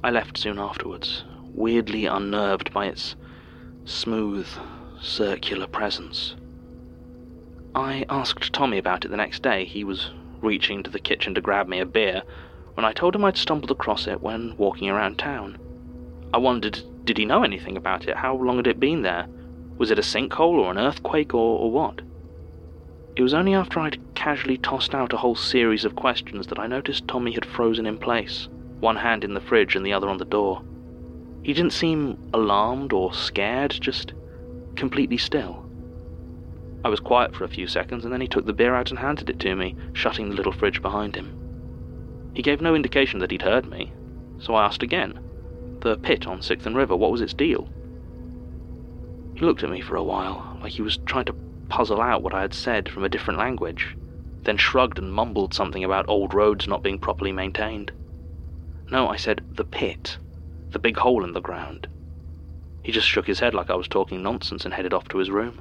I 0.02 0.10
left 0.10 0.38
soon 0.38 0.58
afterwards, 0.58 1.24
weirdly 1.58 2.06
unnerved 2.06 2.72
by 2.72 2.86
its 2.86 3.16
smooth, 3.84 4.46
circular 5.00 5.66
presence. 5.66 6.36
I 7.74 8.04
asked 8.08 8.52
Tommy 8.52 8.78
about 8.78 9.04
it 9.04 9.08
the 9.08 9.16
next 9.16 9.42
day. 9.42 9.64
He 9.64 9.82
was 9.82 10.12
reaching 10.40 10.84
to 10.84 10.90
the 10.90 11.00
kitchen 11.00 11.34
to 11.34 11.40
grab 11.40 11.66
me 11.66 11.80
a 11.80 11.86
beer 11.86 12.22
when 12.74 12.84
I 12.84 12.92
told 12.92 13.16
him 13.16 13.24
I'd 13.24 13.36
stumbled 13.36 13.72
across 13.72 14.06
it 14.06 14.22
when 14.22 14.56
walking 14.56 14.88
around 14.88 15.18
town. 15.18 15.58
I 16.32 16.38
wondered, 16.38 16.80
did 17.04 17.18
he 17.18 17.24
know 17.24 17.42
anything 17.42 17.76
about 17.76 18.06
it? 18.06 18.16
How 18.16 18.36
long 18.36 18.58
had 18.58 18.68
it 18.68 18.78
been 18.78 19.02
there? 19.02 19.26
Was 19.78 19.90
it 19.90 19.98
a 19.98 20.02
sinkhole 20.02 20.60
or 20.60 20.70
an 20.70 20.78
earthquake 20.78 21.34
or, 21.34 21.58
or 21.58 21.72
what? 21.72 22.02
It 23.16 23.22
was 23.22 23.34
only 23.34 23.54
after 23.54 23.80
I'd 23.80 23.98
casually 24.14 24.58
tossed 24.58 24.94
out 24.94 25.12
a 25.12 25.16
whole 25.16 25.34
series 25.34 25.84
of 25.84 25.96
questions 25.96 26.46
that 26.46 26.60
I 26.60 26.68
noticed 26.68 27.08
Tommy 27.08 27.32
had 27.32 27.44
frozen 27.44 27.84
in 27.84 27.98
place, 27.98 28.48
one 28.78 28.96
hand 28.96 29.24
in 29.24 29.34
the 29.34 29.40
fridge 29.40 29.74
and 29.74 29.84
the 29.84 29.92
other 29.92 30.08
on 30.08 30.18
the 30.18 30.24
door. 30.24 30.62
He 31.42 31.54
didn't 31.54 31.72
seem 31.72 32.18
alarmed 32.34 32.92
or 32.92 33.12
scared, 33.14 33.76
just 33.80 34.12
completely 34.76 35.16
still. 35.16 35.64
I 36.84 36.88
was 36.88 37.00
quiet 37.00 37.34
for 37.34 37.44
a 37.44 37.48
few 37.48 37.66
seconds, 37.66 38.04
and 38.04 38.12
then 38.12 38.20
he 38.20 38.28
took 38.28 38.46
the 38.46 38.52
beer 38.52 38.74
out 38.74 38.90
and 38.90 38.98
handed 38.98 39.28
it 39.30 39.40
to 39.40 39.56
me, 39.56 39.74
shutting 39.92 40.28
the 40.28 40.36
little 40.36 40.52
fridge 40.52 40.80
behind 40.80 41.16
him. 41.16 41.32
He 42.34 42.42
gave 42.42 42.60
no 42.60 42.74
indication 42.74 43.18
that 43.20 43.30
he'd 43.30 43.42
heard 43.42 43.66
me, 43.66 43.92
so 44.38 44.54
I 44.54 44.64
asked 44.64 44.82
again. 44.82 45.18
The 45.80 45.96
pit 45.96 46.26
on 46.26 46.42
Sixth 46.42 46.66
and 46.66 46.76
River, 46.76 46.96
what 46.96 47.10
was 47.10 47.20
its 47.20 47.34
deal? 47.34 47.68
He 49.34 49.44
looked 49.44 49.62
at 49.62 49.70
me 49.70 49.80
for 49.80 49.96
a 49.96 50.02
while, 50.02 50.58
like 50.62 50.72
he 50.72 50.82
was 50.82 50.98
trying 50.98 51.24
to 51.26 51.36
puzzle 51.68 52.00
out 52.00 52.22
what 52.22 52.34
I 52.34 52.42
had 52.42 52.54
said 52.54 52.88
from 52.88 53.04
a 53.04 53.08
different 53.08 53.38
language, 53.38 53.96
then 54.44 54.56
shrugged 54.56 54.98
and 54.98 55.12
mumbled 55.12 55.54
something 55.54 55.84
about 55.84 56.08
old 56.08 56.34
roads 56.34 56.66
not 56.66 56.82
being 56.82 56.98
properly 56.98 57.32
maintained. 57.32 57.92
No, 58.90 59.08
I 59.08 59.16
said, 59.16 59.42
the 59.56 59.64
pit 59.64 60.18
the 60.72 60.78
big 60.78 60.98
hole 60.98 61.24
in 61.24 61.32
the 61.32 61.40
ground. 61.40 61.86
He 62.82 62.92
just 62.92 63.08
shook 63.08 63.26
his 63.26 63.40
head 63.40 63.54
like 63.54 63.70
I 63.70 63.74
was 63.74 63.88
talking 63.88 64.22
nonsense 64.22 64.64
and 64.64 64.74
headed 64.74 64.92
off 64.92 65.08
to 65.08 65.18
his 65.18 65.30
room. 65.30 65.60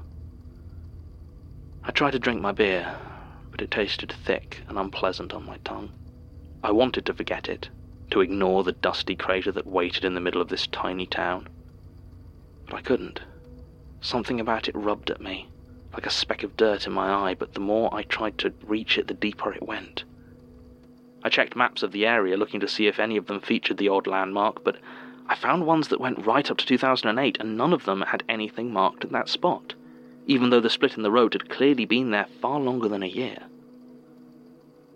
I 1.83 1.91
tried 1.91 2.11
to 2.11 2.19
drink 2.19 2.41
my 2.41 2.51
beer, 2.51 2.95
but 3.51 3.61
it 3.61 3.71
tasted 3.71 4.11
thick 4.11 4.63
and 4.67 4.77
unpleasant 4.77 5.33
on 5.33 5.45
my 5.45 5.57
tongue. 5.63 5.89
I 6.63 6.71
wanted 6.71 7.05
to 7.05 7.13
forget 7.13 7.47
it, 7.47 7.69
to 8.11 8.21
ignore 8.21 8.63
the 8.63 8.73
dusty 8.73 9.15
crater 9.15 9.51
that 9.53 9.67
waited 9.67 10.03
in 10.03 10.13
the 10.13 10.21
middle 10.21 10.41
of 10.41 10.49
this 10.49 10.67
tiny 10.67 11.05
town. 11.05 11.47
But 12.65 12.75
I 12.75 12.81
couldn't. 12.81 13.21
Something 14.01 14.39
about 14.39 14.67
it 14.67 14.75
rubbed 14.75 15.09
at 15.09 15.21
me, 15.21 15.47
like 15.93 16.05
a 16.05 16.11
speck 16.11 16.43
of 16.43 16.57
dirt 16.57 16.85
in 16.85 16.93
my 16.93 17.09
eye, 17.09 17.35
but 17.35 17.53
the 17.53 17.59
more 17.59 17.93
I 17.93 18.03
tried 18.03 18.37
to 18.39 18.53
reach 18.63 18.97
it, 18.97 19.07
the 19.07 19.13
deeper 19.13 19.53
it 19.53 19.63
went. 19.63 20.03
I 21.23 21.29
checked 21.29 21.55
maps 21.55 21.83
of 21.83 21.91
the 21.91 22.05
area 22.05 22.37
looking 22.37 22.59
to 22.59 22.67
see 22.67 22.87
if 22.87 22.99
any 22.99 23.17
of 23.17 23.25
them 23.25 23.41
featured 23.41 23.77
the 23.77 23.89
odd 23.89 24.07
landmark, 24.07 24.63
but 24.63 24.77
I 25.27 25.35
found 25.35 25.65
ones 25.65 25.89
that 25.89 25.99
went 25.99 26.25
right 26.25 26.49
up 26.49 26.57
to 26.57 26.65
2008 26.65 27.37
and 27.39 27.57
none 27.57 27.73
of 27.73 27.85
them 27.85 28.01
had 28.01 28.23
anything 28.29 28.71
marked 28.71 29.03
at 29.03 29.11
that 29.11 29.29
spot, 29.29 29.73
even 30.25 30.49
though 30.49 30.59
the 30.59 30.69
split 30.69 30.95
in 30.95 31.03
the 31.03 31.11
road 31.11 31.33
had 31.33 31.49
clearly 31.49 31.85
been 31.85 32.11
there 32.11 32.27
far 32.41 32.59
longer 32.59 32.87
than 32.87 33.03
a 33.03 33.07
year. 33.07 33.39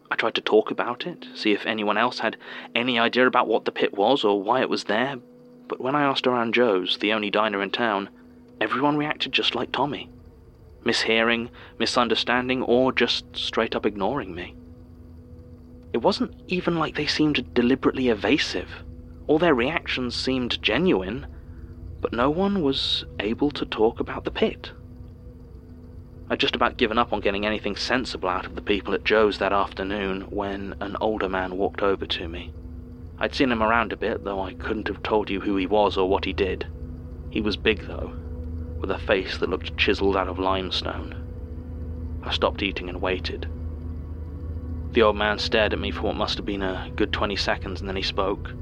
I 0.10 0.16
tried 0.16 0.36
to 0.36 0.42
talk 0.42 0.72
about 0.72 1.08
it, 1.08 1.28
see 1.34 1.52
if 1.52 1.66
anyone 1.66 1.98
else 1.98 2.20
had 2.20 2.38
any 2.76 3.00
idea 3.00 3.28
about 3.28 3.48
what 3.48 3.66
the 3.66 3.72
pit 3.72 3.94
was 3.94 4.24
or 4.24 4.42
why 4.42 4.62
it 4.62 4.70
was 4.70 4.86
there, 4.86 5.18
but 5.68 5.82
when 5.82 5.96
I 5.96 6.04
asked 6.04 6.28
around 6.28 6.54
Joe's, 6.54 6.98
the 6.98 7.14
only 7.14 7.30
diner 7.30 7.62
in 7.62 7.72
town, 7.72 8.10
everyone 8.60 8.98
reacted 8.98 9.32
just 9.32 9.56
like 9.56 9.72
Tommy 9.72 10.10
mishearing, 10.84 11.50
misunderstanding, 11.78 12.64
or 12.64 12.92
just 12.92 13.26
straight 13.36 13.76
up 13.76 13.86
ignoring 13.86 14.34
me. 14.34 14.56
It 15.94 16.00
wasn't 16.00 16.34
even 16.48 16.78
like 16.78 16.96
they 16.96 17.06
seemed 17.06 17.54
deliberately 17.54 18.10
evasive. 18.10 18.84
All 19.28 19.40
their 19.40 19.56
reactions 19.56 20.16
seemed 20.16 20.62
genuine, 20.62 21.28
but 22.00 22.14
no 22.14 22.30
one 22.30 22.64
was 22.64 23.06
able 23.20 23.52
to 23.52 23.66
talk 23.66 24.00
about 24.00 24.24
the 24.24 24.32
pit. 24.32 24.72
I'd 26.30 26.40
just 26.40 26.56
about 26.56 26.78
given 26.78 26.98
up 26.98 27.12
on 27.12 27.20
getting 27.20 27.46
anything 27.46 27.76
sensible 27.76 28.30
out 28.30 28.46
of 28.46 28.56
the 28.56 28.62
people 28.62 28.94
at 28.94 29.04
Joe's 29.04 29.38
that 29.40 29.52
afternoon 29.52 30.22
when 30.30 30.76
an 30.80 30.96
older 31.02 31.28
man 31.28 31.58
walked 31.58 31.82
over 31.82 32.06
to 32.06 32.28
me. 32.30 32.54
I'd 33.20 33.36
seen 33.36 33.52
him 33.52 33.62
around 33.62 33.92
a 33.92 33.98
bit, 33.98 34.24
though 34.24 34.40
I 34.40 34.54
couldn't 34.54 34.88
have 34.88 35.04
told 35.04 35.30
you 35.30 35.42
who 35.42 35.58
he 35.58 35.68
was 35.68 35.98
or 35.98 36.08
what 36.08 36.24
he 36.24 36.32
did. 36.32 36.66
He 37.30 37.42
was 37.42 37.58
big, 37.58 37.86
though, 37.86 38.14
with 38.80 38.92
a 38.92 38.98
face 38.98 39.38
that 39.38 39.50
looked 39.50 39.78
chiseled 39.78 40.16
out 40.16 40.30
of 40.30 40.40
limestone. 40.40 42.20
I 42.24 42.32
stopped 42.32 42.64
eating 42.64 42.88
and 42.88 43.02
waited. 43.02 43.48
The 44.94 45.02
old 45.02 45.16
man 45.16 45.40
stared 45.40 45.72
at 45.72 45.80
me 45.80 45.90
for 45.90 46.08
what 46.08 46.18
must 46.18 46.38
have 46.38 46.46
been 46.46 46.62
a 46.62 46.92
good 46.98 47.14
20 47.14 47.38
seconds 47.38 47.80
and 47.80 47.88
then 47.88 47.96
he 47.96 48.02
spoke. 48.02 48.54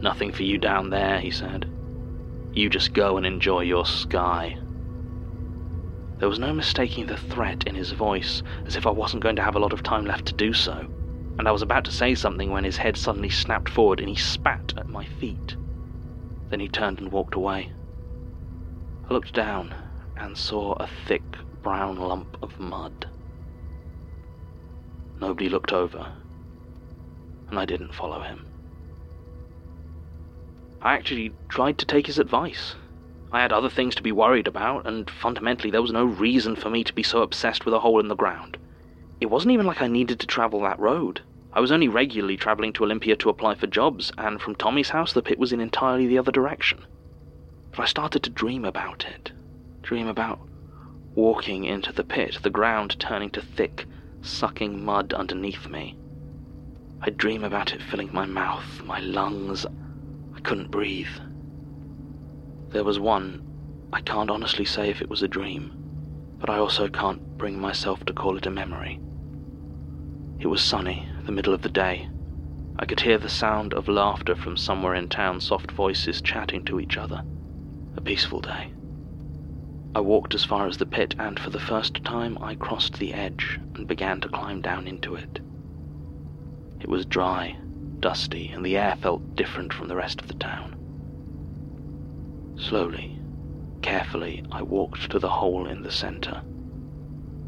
Nothing 0.00 0.30
for 0.30 0.44
you 0.44 0.58
down 0.58 0.90
there, 0.90 1.18
he 1.18 1.30
said. 1.30 1.66
You 2.52 2.70
just 2.70 2.94
go 2.94 3.16
and 3.16 3.26
enjoy 3.26 3.62
your 3.62 3.84
sky. 3.84 4.56
There 6.20 6.28
was 6.28 6.38
no 6.38 6.52
mistaking 6.52 7.06
the 7.06 7.16
threat 7.16 7.64
in 7.66 7.74
his 7.74 7.90
voice, 7.90 8.44
as 8.64 8.76
if 8.76 8.86
I 8.86 8.90
wasn't 8.90 9.24
going 9.24 9.34
to 9.34 9.42
have 9.42 9.56
a 9.56 9.58
lot 9.58 9.72
of 9.72 9.82
time 9.82 10.04
left 10.04 10.26
to 10.26 10.34
do 10.34 10.52
so, 10.52 10.86
and 11.36 11.48
I 11.48 11.50
was 11.50 11.62
about 11.62 11.84
to 11.86 11.90
say 11.90 12.14
something 12.14 12.52
when 12.52 12.62
his 12.62 12.76
head 12.76 12.96
suddenly 12.96 13.28
snapped 13.28 13.68
forward 13.68 13.98
and 13.98 14.08
he 14.08 14.14
spat 14.14 14.72
at 14.76 14.88
my 14.88 15.04
feet. 15.04 15.56
Then 16.50 16.60
he 16.60 16.68
turned 16.68 17.00
and 17.00 17.10
walked 17.10 17.34
away. 17.34 17.72
I 19.10 19.12
looked 19.12 19.34
down 19.34 19.74
and 20.16 20.38
saw 20.38 20.74
a 20.74 20.86
thick 20.86 21.24
brown 21.62 21.96
lump 21.96 22.36
of 22.40 22.60
mud. 22.60 23.08
Nobody 25.20 25.48
looked 25.48 25.72
over, 25.72 26.06
and 27.48 27.58
I 27.58 27.64
didn't 27.64 27.94
follow 27.94 28.20
him. 28.20 28.44
I 30.82 30.94
actually 30.94 31.32
tried 31.48 31.78
to 31.78 31.86
take 31.86 32.06
his 32.06 32.18
advice. 32.18 32.74
I 33.32 33.40
had 33.40 33.52
other 33.52 33.70
things 33.70 33.94
to 33.94 34.02
be 34.02 34.12
worried 34.12 34.46
about, 34.46 34.86
and 34.86 35.08
fundamentally 35.08 35.70
there 35.70 35.82
was 35.82 35.92
no 35.92 36.04
reason 36.04 36.56
for 36.56 36.70
me 36.70 36.84
to 36.84 36.92
be 36.92 37.02
so 37.02 37.22
obsessed 37.22 37.64
with 37.64 37.74
a 37.74 37.80
hole 37.80 38.00
in 38.00 38.08
the 38.08 38.14
ground. 38.14 38.58
It 39.20 39.26
wasn't 39.26 39.52
even 39.52 39.66
like 39.66 39.80
I 39.80 39.88
needed 39.88 40.20
to 40.20 40.26
travel 40.26 40.60
that 40.60 40.78
road. 40.78 41.22
I 41.52 41.60
was 41.60 41.72
only 41.72 41.88
regularly 41.88 42.36
travelling 42.36 42.72
to 42.74 42.84
Olympia 42.84 43.16
to 43.16 43.28
apply 43.28 43.54
for 43.54 43.66
jobs, 43.66 44.12
and 44.18 44.42
from 44.42 44.56
Tommy's 44.56 44.90
house 44.90 45.12
the 45.12 45.22
pit 45.22 45.38
was 45.38 45.52
in 45.52 45.60
entirely 45.60 46.06
the 46.06 46.18
other 46.18 46.32
direction. 46.32 46.84
But 47.70 47.82
I 47.82 47.86
started 47.86 48.22
to 48.24 48.30
dream 48.30 48.64
about 48.64 49.06
it. 49.06 49.32
Dream 49.82 50.06
about 50.06 50.40
walking 51.14 51.64
into 51.64 51.92
the 51.92 52.04
pit, 52.04 52.40
the 52.42 52.50
ground 52.50 52.96
turning 52.98 53.30
to 53.30 53.40
thick, 53.40 53.86
sucking 54.24 54.84
mud 54.84 55.12
underneath 55.12 55.68
me. 55.68 55.96
I'd 57.02 57.16
dream 57.16 57.44
about 57.44 57.74
it 57.74 57.82
filling 57.82 58.10
my 58.12 58.24
mouth, 58.24 58.82
my 58.84 58.98
lungs. 59.00 59.66
I 60.34 60.40
couldn't 60.40 60.70
breathe. 60.70 61.06
There 62.70 62.84
was 62.84 62.98
one, 62.98 63.88
I 63.92 64.00
can't 64.00 64.30
honestly 64.30 64.64
say 64.64 64.90
if 64.90 65.00
it 65.02 65.10
was 65.10 65.22
a 65.22 65.28
dream, 65.28 65.72
but 66.40 66.50
I 66.50 66.58
also 66.58 66.88
can't 66.88 67.38
bring 67.38 67.60
myself 67.60 68.04
to 68.06 68.12
call 68.12 68.36
it 68.36 68.46
a 68.46 68.50
memory. 68.50 68.98
It 70.40 70.48
was 70.48 70.62
sunny, 70.62 71.06
the 71.26 71.32
middle 71.32 71.54
of 71.54 71.62
the 71.62 71.68
day. 71.68 72.08
I 72.76 72.86
could 72.86 73.00
hear 73.00 73.18
the 73.18 73.28
sound 73.28 73.72
of 73.72 73.86
laughter 73.86 74.34
from 74.34 74.56
somewhere 74.56 74.94
in 74.94 75.08
town, 75.08 75.40
soft 75.40 75.70
voices 75.70 76.20
chatting 76.20 76.64
to 76.64 76.80
each 76.80 76.96
other. 76.96 77.22
A 77.96 78.00
peaceful 78.00 78.40
day. 78.40 78.72
I 79.96 80.00
walked 80.00 80.34
as 80.34 80.44
far 80.44 80.66
as 80.66 80.76
the 80.76 80.86
pit, 80.86 81.14
and 81.20 81.38
for 81.38 81.50
the 81.50 81.60
first 81.60 82.02
time 82.02 82.36
I 82.40 82.56
crossed 82.56 82.98
the 82.98 83.14
edge 83.14 83.60
and 83.76 83.86
began 83.86 84.20
to 84.22 84.28
climb 84.28 84.60
down 84.60 84.88
into 84.88 85.14
it. 85.14 85.38
It 86.80 86.88
was 86.88 87.06
dry, 87.06 87.56
dusty, 88.00 88.48
and 88.48 88.66
the 88.66 88.76
air 88.76 88.96
felt 88.96 89.36
different 89.36 89.72
from 89.72 89.86
the 89.86 89.94
rest 89.94 90.20
of 90.20 90.26
the 90.26 90.34
town. 90.34 90.74
Slowly, 92.58 93.20
carefully, 93.82 94.44
I 94.50 94.62
walked 94.62 95.10
to 95.10 95.20
the 95.20 95.28
hole 95.28 95.66
in 95.66 95.82
the 95.82 95.92
center. 95.92 96.42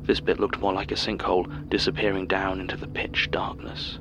This 0.03 0.21
bit 0.21 0.39
looked 0.39 0.61
more 0.61 0.73
like 0.73 0.93
a 0.93 0.97
sinkhole, 0.97 1.69
disappearing 1.69 2.29
down 2.29 2.61
into 2.61 2.77
the 2.77 2.87
pitch 2.87 3.29
darkness. 3.33 3.99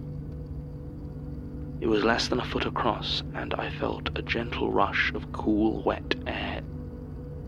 It 1.82 1.88
was 1.88 2.04
less 2.04 2.28
than 2.28 2.40
a 2.40 2.46
foot 2.46 2.66
across, 2.66 3.24
and 3.34 3.56
I 3.56 3.72
felt 3.72 4.18
a 4.18 4.22
gentle 4.22 4.72
rush 4.72 5.12
of 5.16 5.32
cool, 5.32 5.82
wet 5.84 6.16
air 6.28 6.55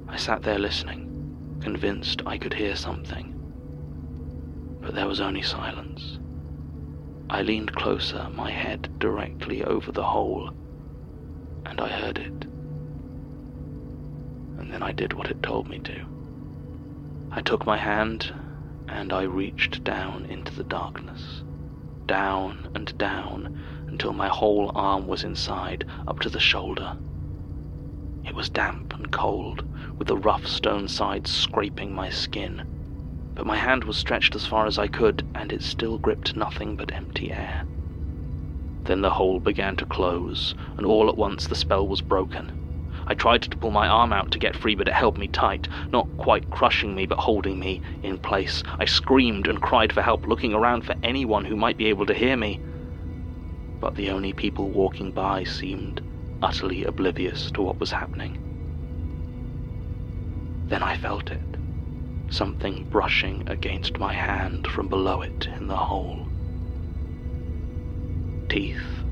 I 0.10 0.16
sat 0.16 0.44
there 0.44 0.58
listening, 0.58 1.60
convinced 1.62 2.22
I 2.26 2.38
could 2.38 2.54
hear 2.54 2.76
something. 2.76 3.34
But 4.82 4.96
there 4.96 5.08
was 5.08 5.20
only 5.20 5.42
silence. 5.42 6.20
I 7.30 7.42
leaned 7.42 7.74
closer, 7.76 8.30
my 8.34 8.50
head 8.50 8.90
directly 9.00 9.64
over 9.64 9.92
the 9.92 10.06
hole, 10.06 10.50
and 11.66 11.82
I 11.82 11.90
heard 11.90 12.18
it. 12.18 12.44
And 14.60 14.72
then 14.72 14.82
I 14.82 14.94
did 14.94 15.12
what 15.14 15.30
it 15.30 15.44
told 15.44 15.68
me 15.68 15.80
to. 15.80 16.06
I 17.32 17.42
took 17.42 17.66
my 17.66 17.78
hand 17.78 18.34
and 18.88 19.12
I 19.12 19.24
reached 19.24 19.84
down 19.84 20.26
into 20.26 20.56
the 20.56 20.64
darkness. 20.64 21.44
Down 22.06 22.70
and 22.74 22.98
down 22.98 23.58
until 23.88 24.14
my 24.14 24.30
whole 24.30 24.72
arm 24.74 25.08
was 25.08 25.26
inside, 25.26 25.86
up 26.08 26.22
to 26.22 26.30
the 26.30 26.40
shoulder. 26.40 26.96
It 28.26 28.34
was 28.34 28.50
damp 28.50 28.94
and 28.94 29.12
cold, 29.12 29.66
with 29.98 30.08
the 30.08 30.18
rough 30.18 30.46
stone 30.46 30.88
sides 30.88 31.30
scraping 31.30 31.94
my 31.94 32.10
skin. 32.10 32.64
But 33.36 33.46
my 33.46 33.58
hand 33.58 33.84
was 33.84 33.98
stretched 33.98 34.36
as 34.36 34.46
far 34.46 34.66
as 34.66 34.78
I 34.78 34.88
could, 34.88 35.24
and 35.36 35.52
it 35.52 35.62
still 35.62 35.98
gripped 35.98 36.36
nothing 36.36 36.76
but 36.76 36.94
empty 36.94 37.32
air. 37.32 37.66
Then 38.86 39.02
the 39.02 39.12
hole 39.12 39.40
began 39.40 39.76
to 39.78 39.86
close, 39.86 40.56
and 40.78 40.86
all 40.86 41.10
at 41.10 41.18
once 41.18 41.46
the 41.46 41.56
spell 41.56 41.88
was 41.88 42.02
broken. 42.02 42.52
I 43.06 43.14
tried 43.14 43.42
to 43.44 43.58
pull 43.58 43.72
my 43.72 43.88
arm 43.88 44.12
out 44.12 44.32
to 44.32 44.40
get 44.40 44.56
free, 44.56 44.76
but 44.76 44.88
it 44.88 44.94
held 44.94 45.18
me 45.18 45.28
tight, 45.28 45.68
not 45.92 46.08
quite 46.18 46.50
crushing 46.50 46.96
me, 46.96 47.06
but 47.06 47.20
holding 47.20 47.60
me 47.60 47.82
in 48.02 48.18
place. 48.18 48.64
I 48.80 48.86
screamed 48.86 49.48
and 49.48 49.62
cried 49.62 49.94
for 49.94 50.02
help, 50.02 50.26
looking 50.26 50.54
around 50.54 50.86
for 50.86 50.96
anyone 51.04 51.46
who 51.46 51.56
might 51.56 51.78
be 51.78 51.88
able 51.88 52.06
to 52.06 52.14
hear 52.14 52.36
me. 52.36 52.60
But 53.80 53.96
the 53.96 54.10
only 54.10 54.34
people 54.34 54.72
walking 54.72 55.12
by 55.12 55.44
seemed 55.44 56.02
utterly 56.42 56.84
oblivious 56.84 57.52
to 57.52 57.62
what 57.62 57.80
was 57.80 57.92
happening. 57.92 58.38
Then 60.70 60.84
I 60.84 60.96
felt 60.96 61.32
it. 61.32 61.56
Something 62.30 62.84
brushing 62.90 63.42
against 63.48 64.00
my 64.02 64.12
hand 64.12 64.68
from 64.68 64.90
below 64.90 65.22
it 65.22 65.48
in 65.62 65.68
the 65.68 65.78
hole. 65.78 66.28
Teeth. 68.50 69.06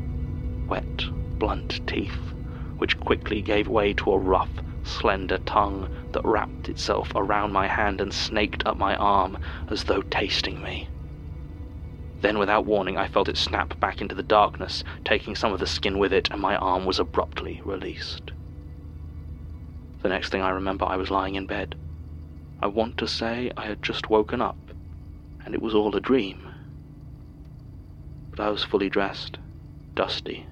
Wet, 0.68 1.06
blunt 1.39 1.80
teeth, 1.88 2.34
which 2.78 3.00
quickly 3.00 3.41
gave 3.41 3.70
way 3.70 3.94
to 3.94 4.12
a 4.12 4.18
rough, 4.18 4.60
slender 4.84 5.38
tongue 5.38 5.88
that 6.12 6.26
wrapped 6.26 6.68
itself 6.68 7.13
around 7.15 7.54
my 7.54 7.68
hand 7.68 8.02
and 8.02 8.13
snaked 8.13 8.62
up 8.65 8.76
my 8.76 8.98
arm 8.98 9.38
as 9.70 9.86
though 9.86 10.02
tasting 10.02 10.62
me. 10.62 10.89
Then, 12.20 12.38
without 12.38 12.65
warning, 12.65 12.98
I 12.98 13.08
felt 13.08 13.30
it 13.30 13.38
snap 13.38 13.80
back 13.80 14.02
into 14.02 14.13
the 14.15 14.24
darkness, 14.24 14.84
taking 15.06 15.36
some 15.38 15.54
of 15.54 15.62
the 15.62 15.68
skin 15.68 16.00
with 16.00 16.12
it, 16.12 16.28
and 16.32 16.41
my 16.41 16.58
arm 16.58 16.86
was 16.86 17.00
abruptly 17.00 17.62
released. 17.63 18.32
The 20.06 20.10
next 20.10 20.30
thing 20.30 20.44
I 20.44 20.52
remember, 20.52 20.86
I 20.86 20.98
was 20.98 21.10
lying 21.10 21.34
in 21.34 21.48
bed. 21.48 21.74
I 22.60 22.68
want 22.68 22.96
to 23.00 23.08
say 23.08 23.52
I 23.58 23.65
had 23.65 23.82
just 23.82 24.08
woken 24.08 24.39
up, 24.39 24.70
and 25.44 25.56
it 25.56 25.63
was 25.63 25.74
all 25.74 25.96
a 25.96 26.00
dream. 26.00 26.48
But 28.30 28.39
I 28.39 28.52
was 28.52 28.63
fully 28.63 28.88
dressed, 28.88 29.39
dusty, 29.96 30.46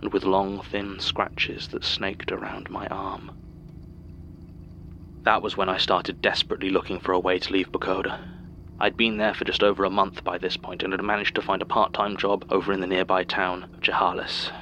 and 0.00 0.12
with 0.12 0.22
long, 0.22 0.62
thin 0.62 1.00
scratches 1.00 1.66
that 1.72 1.82
snaked 1.82 2.30
around 2.30 2.70
my 2.70 2.86
arm. 2.86 3.32
That 5.24 5.42
was 5.42 5.56
when 5.56 5.68
I 5.68 5.76
started 5.76 6.22
desperately 6.22 6.70
looking 6.70 7.00
for 7.00 7.10
a 7.10 7.18
way 7.18 7.40
to 7.40 7.52
leave 7.52 7.72
Bucoda. 7.72 8.20
I'd 8.78 8.96
been 8.96 9.16
there 9.16 9.34
for 9.34 9.44
just 9.44 9.64
over 9.64 9.84
a 9.84 9.90
month 9.90 10.22
by 10.22 10.38
this 10.38 10.56
point 10.56 10.84
and 10.84 10.92
had 10.92 11.02
managed 11.02 11.34
to 11.34 11.42
find 11.42 11.60
a 11.60 11.64
part 11.64 11.92
time 11.92 12.16
job 12.16 12.44
over 12.50 12.72
in 12.72 12.78
the 12.78 12.86
nearby 12.86 13.24
town 13.24 13.64
of 13.74 13.80
Chehalis. 13.80 14.52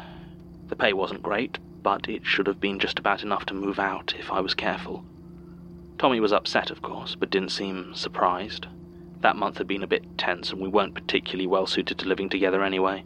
The 0.71 0.77
pay 0.77 0.94
wasn't 0.94 1.23
great, 1.23 1.59
but 1.88 2.07
it 2.07 2.27
should 2.27 2.46
have 2.46 2.61
been 2.61 2.79
just 2.79 2.98
about 2.98 3.22
enough 3.22 3.46
to 3.46 3.55
move 3.55 3.79
out 3.79 4.12
if 4.18 4.31
I 4.31 4.40
was 4.40 4.53
careful. 4.53 5.07
Tommy 5.96 6.20
was 6.20 6.35
upset, 6.35 6.70
of 6.70 6.83
course, 6.83 7.14
but 7.14 7.31
didn't 7.31 7.48
seem 7.48 7.94
surprised. 7.94 8.66
That 9.22 9.37
month 9.37 9.57
had 9.57 9.66
been 9.66 9.83
a 9.83 9.87
bit 9.87 10.18
tense, 10.18 10.51
and 10.51 10.61
we 10.61 10.68
weren't 10.68 10.94
particularly 10.94 11.46
well 11.46 11.66
suited 11.66 11.98
to 11.98 12.07
living 12.07 12.29
together 12.29 12.62
anyway. 12.62 13.05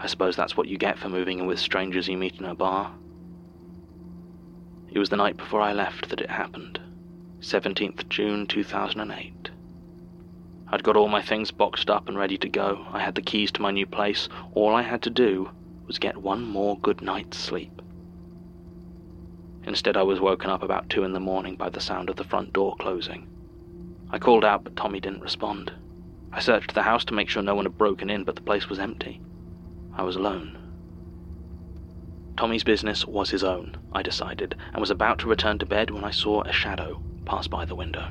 I 0.00 0.06
suppose 0.06 0.34
that's 0.34 0.56
what 0.56 0.66
you 0.66 0.78
get 0.78 0.98
for 0.98 1.10
moving 1.10 1.40
in 1.40 1.46
with 1.46 1.58
strangers 1.58 2.08
you 2.08 2.16
meet 2.16 2.40
in 2.40 2.46
a 2.46 2.54
bar. 2.54 2.94
It 4.90 4.98
was 4.98 5.10
the 5.10 5.18
night 5.18 5.36
before 5.36 5.60
I 5.60 5.74
left 5.74 6.08
that 6.08 6.22
it 6.22 6.30
happened 6.30 6.80
17th 7.42 8.08
June 8.08 8.46
2008. 8.46 9.50
I'd 10.68 10.82
got 10.82 10.96
all 10.96 11.08
my 11.08 11.20
things 11.20 11.50
boxed 11.50 11.90
up 11.90 12.08
and 12.08 12.16
ready 12.16 12.38
to 12.38 12.48
go. 12.48 12.86
I 12.90 13.00
had 13.00 13.14
the 13.14 13.20
keys 13.20 13.52
to 13.52 13.60
my 13.60 13.72
new 13.72 13.84
place. 13.84 14.30
All 14.54 14.74
I 14.74 14.80
had 14.80 15.02
to 15.02 15.10
do 15.10 15.50
was 15.86 15.98
get 15.98 16.16
one 16.16 16.42
more 16.42 16.78
good 16.78 17.02
night's 17.02 17.38
sleep. 17.38 17.82
Instead, 19.66 19.96
I 19.96 20.02
was 20.02 20.20
woken 20.20 20.50
up 20.50 20.62
about 20.62 20.90
two 20.90 21.04
in 21.04 21.12
the 21.12 21.20
morning 21.20 21.56
by 21.56 21.70
the 21.70 21.80
sound 21.80 22.10
of 22.10 22.16
the 22.16 22.24
front 22.24 22.52
door 22.52 22.76
closing. 22.78 23.26
I 24.10 24.18
called 24.18 24.44
out, 24.44 24.64
but 24.64 24.76
Tommy 24.76 25.00
didn't 25.00 25.22
respond. 25.22 25.72
I 26.32 26.40
searched 26.40 26.74
the 26.74 26.82
house 26.82 27.04
to 27.06 27.14
make 27.14 27.28
sure 27.28 27.42
no 27.42 27.54
one 27.54 27.64
had 27.64 27.78
broken 27.78 28.10
in, 28.10 28.24
but 28.24 28.34
the 28.36 28.42
place 28.42 28.68
was 28.68 28.78
empty. 28.78 29.20
I 29.96 30.02
was 30.02 30.16
alone. 30.16 30.58
Tommy's 32.36 32.64
business 32.64 33.06
was 33.06 33.30
his 33.30 33.44
own, 33.44 33.76
I 33.92 34.02
decided, 34.02 34.56
and 34.72 34.80
was 34.80 34.90
about 34.90 35.18
to 35.20 35.28
return 35.28 35.58
to 35.60 35.66
bed 35.66 35.90
when 35.90 36.04
I 36.04 36.10
saw 36.10 36.42
a 36.42 36.52
shadow 36.52 37.00
pass 37.24 37.46
by 37.46 37.64
the 37.64 37.74
window. 37.74 38.08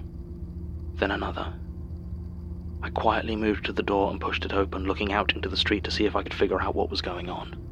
Then 0.96 1.12
another. 1.12 1.54
I 2.82 2.90
quietly 2.90 3.36
moved 3.36 3.66
to 3.66 3.74
the 3.74 3.84
door 3.84 4.12
and 4.12 4.20
pushed 4.20 4.46
it 4.46 4.54
open, 4.54 4.86
looking 4.86 5.14
out 5.14 5.34
into 5.34 5.50
the 5.50 5.58
street 5.58 5.84
to 5.86 5.92
see 5.92 6.06
if 6.06 6.16
I 6.16 6.24
could 6.24 6.34
figure 6.34 6.62
out 6.62 6.76
what 6.76 6.90
was 6.90 7.02
going 7.02 7.30
on. 7.30 7.63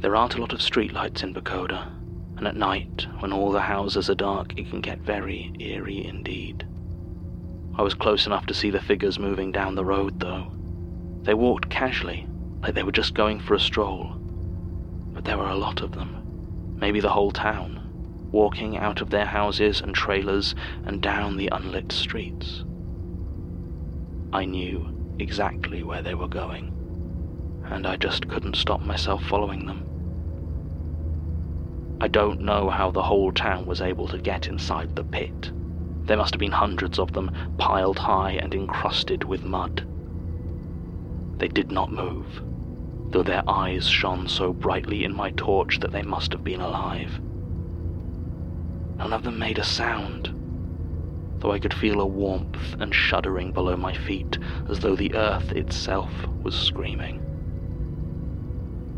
There 0.00 0.14
aren't 0.14 0.34
a 0.34 0.40
lot 0.40 0.52
of 0.52 0.60
streetlights 0.60 1.22
in 1.22 1.32
Bucoda, 1.32 1.90
and 2.36 2.46
at 2.46 2.54
night, 2.54 3.06
when 3.20 3.32
all 3.32 3.50
the 3.50 3.62
houses 3.62 4.10
are 4.10 4.14
dark, 4.14 4.52
it 4.58 4.68
can 4.68 4.82
get 4.82 5.00
very 5.00 5.52
eerie 5.58 6.04
indeed. 6.04 6.66
I 7.76 7.82
was 7.82 7.94
close 7.94 8.26
enough 8.26 8.44
to 8.46 8.54
see 8.54 8.68
the 8.68 8.80
figures 8.80 9.18
moving 9.18 9.52
down 9.52 9.74
the 9.74 9.86
road, 9.86 10.20
though. 10.20 10.52
They 11.22 11.32
walked 11.32 11.70
casually, 11.70 12.26
like 12.62 12.74
they 12.74 12.82
were 12.82 12.92
just 12.92 13.14
going 13.14 13.40
for 13.40 13.54
a 13.54 13.60
stroll. 13.60 14.12
But 15.14 15.24
there 15.24 15.38
were 15.38 15.48
a 15.48 15.56
lot 15.56 15.80
of 15.80 15.92
them, 15.92 16.76
maybe 16.78 17.00
the 17.00 17.12
whole 17.12 17.30
town, 17.30 17.80
walking 18.30 18.76
out 18.76 19.00
of 19.00 19.08
their 19.08 19.24
houses 19.24 19.80
and 19.80 19.94
trailers 19.94 20.54
and 20.84 21.00
down 21.00 21.38
the 21.38 21.48
unlit 21.52 21.90
streets. 21.90 22.64
I 24.30 24.44
knew 24.44 25.16
exactly 25.18 25.82
where 25.82 26.02
they 26.02 26.14
were 26.14 26.28
going 26.28 26.75
and 27.70 27.86
I 27.86 27.96
just 27.96 28.28
couldn't 28.28 28.56
stop 28.56 28.82
myself 28.82 29.24
following 29.24 29.66
them. 29.66 29.84
I 32.00 32.08
don't 32.08 32.40
know 32.42 32.68
how 32.70 32.90
the 32.90 33.02
whole 33.02 33.32
town 33.32 33.66
was 33.66 33.80
able 33.80 34.06
to 34.08 34.18
get 34.18 34.48
inside 34.48 34.94
the 34.94 35.04
pit. 35.04 35.50
There 36.04 36.16
must 36.16 36.34
have 36.34 36.40
been 36.40 36.52
hundreds 36.52 36.98
of 36.98 37.12
them, 37.12 37.30
piled 37.58 37.98
high 37.98 38.32
and 38.32 38.54
encrusted 38.54 39.24
with 39.24 39.44
mud. 39.44 39.86
They 41.38 41.48
did 41.48 41.72
not 41.72 41.90
move, 41.92 42.42
though 43.10 43.22
their 43.22 43.42
eyes 43.48 43.88
shone 43.88 44.28
so 44.28 44.52
brightly 44.52 45.04
in 45.04 45.14
my 45.14 45.30
torch 45.32 45.80
that 45.80 45.92
they 45.92 46.02
must 46.02 46.32
have 46.32 46.44
been 46.44 46.60
alive. 46.60 47.20
None 48.96 49.12
of 49.12 49.22
them 49.24 49.38
made 49.38 49.58
a 49.58 49.64
sound. 49.64 50.32
though 51.40 51.52
I 51.52 51.58
could 51.58 51.74
feel 51.74 52.00
a 52.00 52.06
warmth 52.06 52.74
and 52.80 52.94
shuddering 52.94 53.52
below 53.52 53.76
my 53.76 53.92
feet, 53.92 54.38
as 54.68 54.80
though 54.80 54.96
the 54.96 55.14
earth 55.14 55.52
itself 55.52 56.10
was 56.42 56.54
screaming. 56.54 57.25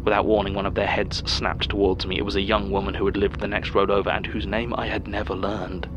Without 0.05 0.27
warning, 0.27 0.55
one 0.55 0.67
of 0.67 0.75
their 0.75 0.87
heads 0.87 1.23
snapped 1.31 1.69
towards 1.69 2.07
me. 2.07 2.19
It 2.19 2.25
was 2.25 2.37
a 2.37 2.41
young 2.41 2.71
woman 2.71 2.95
who 2.95 3.07
had 3.07 3.17
lived 3.17 3.41
the 3.41 3.49
next 3.49 3.75
road 3.75 3.91
over 3.91 4.11
and 4.11 4.27
whose 4.27 4.47
name 4.47 4.75
I 4.77 4.87
had 4.87 5.09
never 5.09 5.35
learned. 5.35 5.89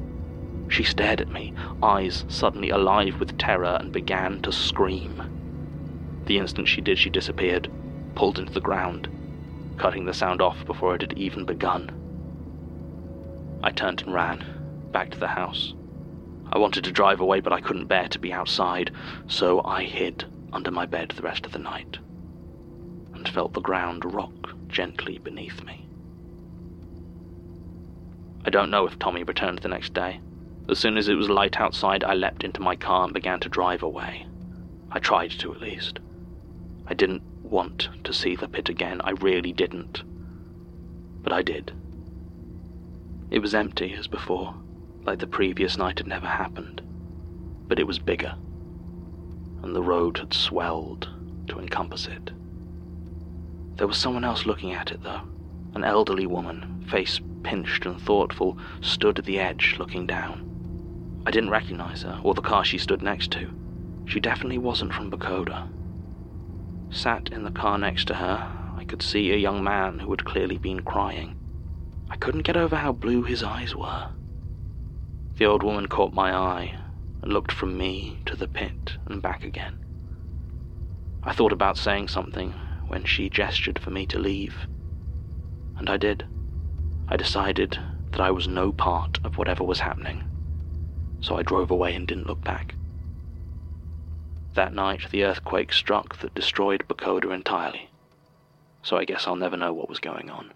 She 0.70 0.84
stared 0.84 1.22
at 1.22 1.32
me, 1.32 1.54
eyes 1.84 2.26
suddenly 2.28 2.70
alive 2.70 3.20
with 3.20 3.38
terror, 3.38 3.78
and 3.80 3.92
began 3.92 4.42
to 4.42 4.52
scream. 4.52 5.22
The 6.26 6.38
instant 6.38 6.68
she 6.68 6.82
did, 6.82 6.98
she 6.98 7.10
disappeared, 7.10 7.70
pulled 8.16 8.40
into 8.40 8.54
the 8.54 8.62
ground, 8.62 9.08
cutting 9.78 10.06
the 10.06 10.14
sound 10.14 10.42
off 10.42 10.66
before 10.66 10.96
it 10.96 11.02
had 11.02 11.18
even 11.18 11.46
begun. 11.46 11.92
I 13.64 13.72
turned 13.72 14.02
and 14.02 14.14
ran, 14.14 14.44
back 14.92 15.12
to 15.12 15.20
the 15.20 15.28
house. 15.28 15.74
I 16.52 16.58
wanted 16.58 16.84
to 16.86 16.92
drive 16.92 17.20
away, 17.20 17.40
but 17.40 17.54
I 17.54 17.62
couldn't 17.62 17.88
bear 17.88 18.08
to 18.08 18.20
be 18.20 18.34
outside, 18.34 18.92
so 19.28 19.62
I 19.64 19.84
hid 19.84 20.26
under 20.52 20.72
my 20.72 20.86
bed 20.86 21.10
the 21.10 21.24
rest 21.24 21.46
of 21.46 21.52
the 21.52 21.60
night 21.60 22.00
and 23.22 23.30
felt 23.30 23.54
the 23.54 23.62
ground 23.62 24.04
rock 24.16 24.56
gently 24.68 25.20
beneath 25.20 25.64
me. 25.64 25.86
I 28.44 28.50
don't 28.50 28.72
know 28.72 28.88
if 28.88 28.98
Tommy 28.98 29.22
returned 29.22 29.60
the 29.60 29.68
next 29.68 29.94
day. 29.94 30.20
As 30.68 30.80
soon 30.80 30.98
as 30.98 31.08
it 31.08 31.14
was 31.14 31.30
light 31.30 31.60
outside, 31.60 32.04
I 32.04 32.16
leapt 32.16 32.44
into 32.44 32.64
my 32.64 32.76
car 32.76 33.04
and 33.04 33.14
began 33.14 33.40
to 33.42 33.50
drive 33.50 33.84
away. 33.84 34.26
I 34.90 34.98
tried 34.98 35.30
to, 35.32 35.54
at 35.54 35.62
least. 35.62 36.00
I 36.88 36.96
didn't 36.96 37.22
want 37.44 37.90
to 38.06 38.12
see 38.12 38.36
the 38.36 38.48
pit 38.48 38.70
again, 38.70 39.02
I 39.04 39.12
really 39.12 39.54
didn't. 39.54 40.02
But 41.22 41.32
I 41.32 41.44
did. 41.44 41.74
It 43.30 43.38
was 43.38 43.54
empty 43.54 43.94
as 43.94 44.08
before, 44.08 44.56
like 45.04 45.20
the 45.20 45.28
previous 45.28 45.78
night 45.78 46.00
had 46.00 46.08
never 46.08 46.26
happened. 46.26 46.82
But 47.68 47.78
it 47.78 47.86
was 47.86 48.00
bigger, 48.00 48.34
and 49.62 49.76
the 49.76 49.84
road 49.84 50.18
had 50.18 50.34
swelled 50.34 51.08
to 51.50 51.60
encompass 51.60 52.08
it. 52.08 52.32
There 53.82 53.88
was 53.88 53.98
someone 53.98 54.24
else 54.24 54.46
looking 54.46 54.74
at 54.74 54.92
it, 54.92 55.02
though. 55.02 55.22
An 55.74 55.84
elderly 55.84 56.28
woman, 56.28 56.86
face 56.88 57.20
pinched 57.42 57.84
and 57.88 58.00
thoughtful, 58.00 58.56
stood 58.80 59.18
at 59.18 59.26
the 59.26 59.40
edge 59.40 59.78
looking 59.80 60.06
down. 60.06 61.24
I 61.26 61.32
didn't 61.32 61.50
recognize 61.50 62.04
her, 62.04 62.20
or 62.22 62.36
the 62.36 62.44
car 62.44 62.64
she 62.64 62.78
stood 62.78 63.02
next 63.02 63.32
to. 63.32 63.50
She 64.06 64.20
definitely 64.20 64.60
wasn't 64.60 64.94
from 64.94 65.10
Bucoda. 65.10 65.68
Sat 66.92 67.30
in 67.32 67.44
the 67.44 67.50
car 67.50 67.80
next 67.80 68.06
to 68.10 68.14
her, 68.14 68.48
I 68.78 68.84
could 68.84 69.02
see 69.02 69.32
a 69.32 69.36
young 69.36 69.64
man 69.64 69.98
who 69.98 70.12
had 70.12 70.26
clearly 70.26 70.60
been 70.60 70.84
crying. 70.84 71.34
I 72.08 72.18
couldn't 72.18 72.46
get 72.46 72.56
over 72.56 72.76
how 72.76 72.92
blue 72.92 73.24
his 73.24 73.42
eyes 73.42 73.76
were. 73.76 74.10
The 75.38 75.46
old 75.46 75.64
woman 75.64 75.88
caught 75.88 76.14
my 76.14 76.32
eye 76.32 76.76
and 77.24 77.34
looked 77.34 77.52
from 77.52 77.80
me 77.80 78.20
to 78.28 78.36
the 78.36 78.48
pit 78.48 78.98
and 79.08 79.24
back 79.24 79.44
again. 79.44 79.74
I 81.24 81.34
thought 81.34 81.52
about 81.52 81.80
saying 81.80 82.10
something 82.10 82.54
when 82.92 83.06
she 83.06 83.30
gestured 83.30 83.80
for 83.80 83.90
me 83.90 84.06
to 84.06 84.20
leave. 84.20 84.68
And 85.78 85.90
I 85.90 85.96
did. 85.96 86.26
I 87.08 87.16
decided 87.16 87.80
that 88.12 88.20
I 88.20 88.32
was 88.32 88.50
no 88.50 88.74
part 88.74 89.18
of 89.24 89.38
whatever 89.38 89.64
was 89.64 89.80
happening, 89.80 90.22
so 91.22 91.38
I 91.38 91.42
drove 91.42 91.72
away 91.72 91.96
and 91.96 92.06
didn't 92.06 92.28
look 92.28 92.44
back. 92.44 92.76
That 94.56 94.74
night, 94.74 95.10
the 95.10 95.24
earthquake 95.24 95.72
struck 95.72 96.20
that 96.20 96.36
destroyed 96.36 96.84
Bucoda 96.90 97.32
entirely, 97.34 97.88
so 98.84 98.98
I 98.98 99.06
guess 99.06 99.26
I'll 99.26 99.38
never 99.38 99.56
know 99.56 99.72
what 99.72 99.88
was 99.88 100.00
going 100.00 100.30
on. 100.30 100.52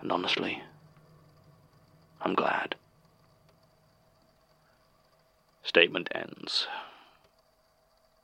And 0.00 0.12
honestly, 0.12 0.62
I'm 2.20 2.34
glad. 2.34 2.76
Statement 5.64 6.08
ends. 6.14 6.68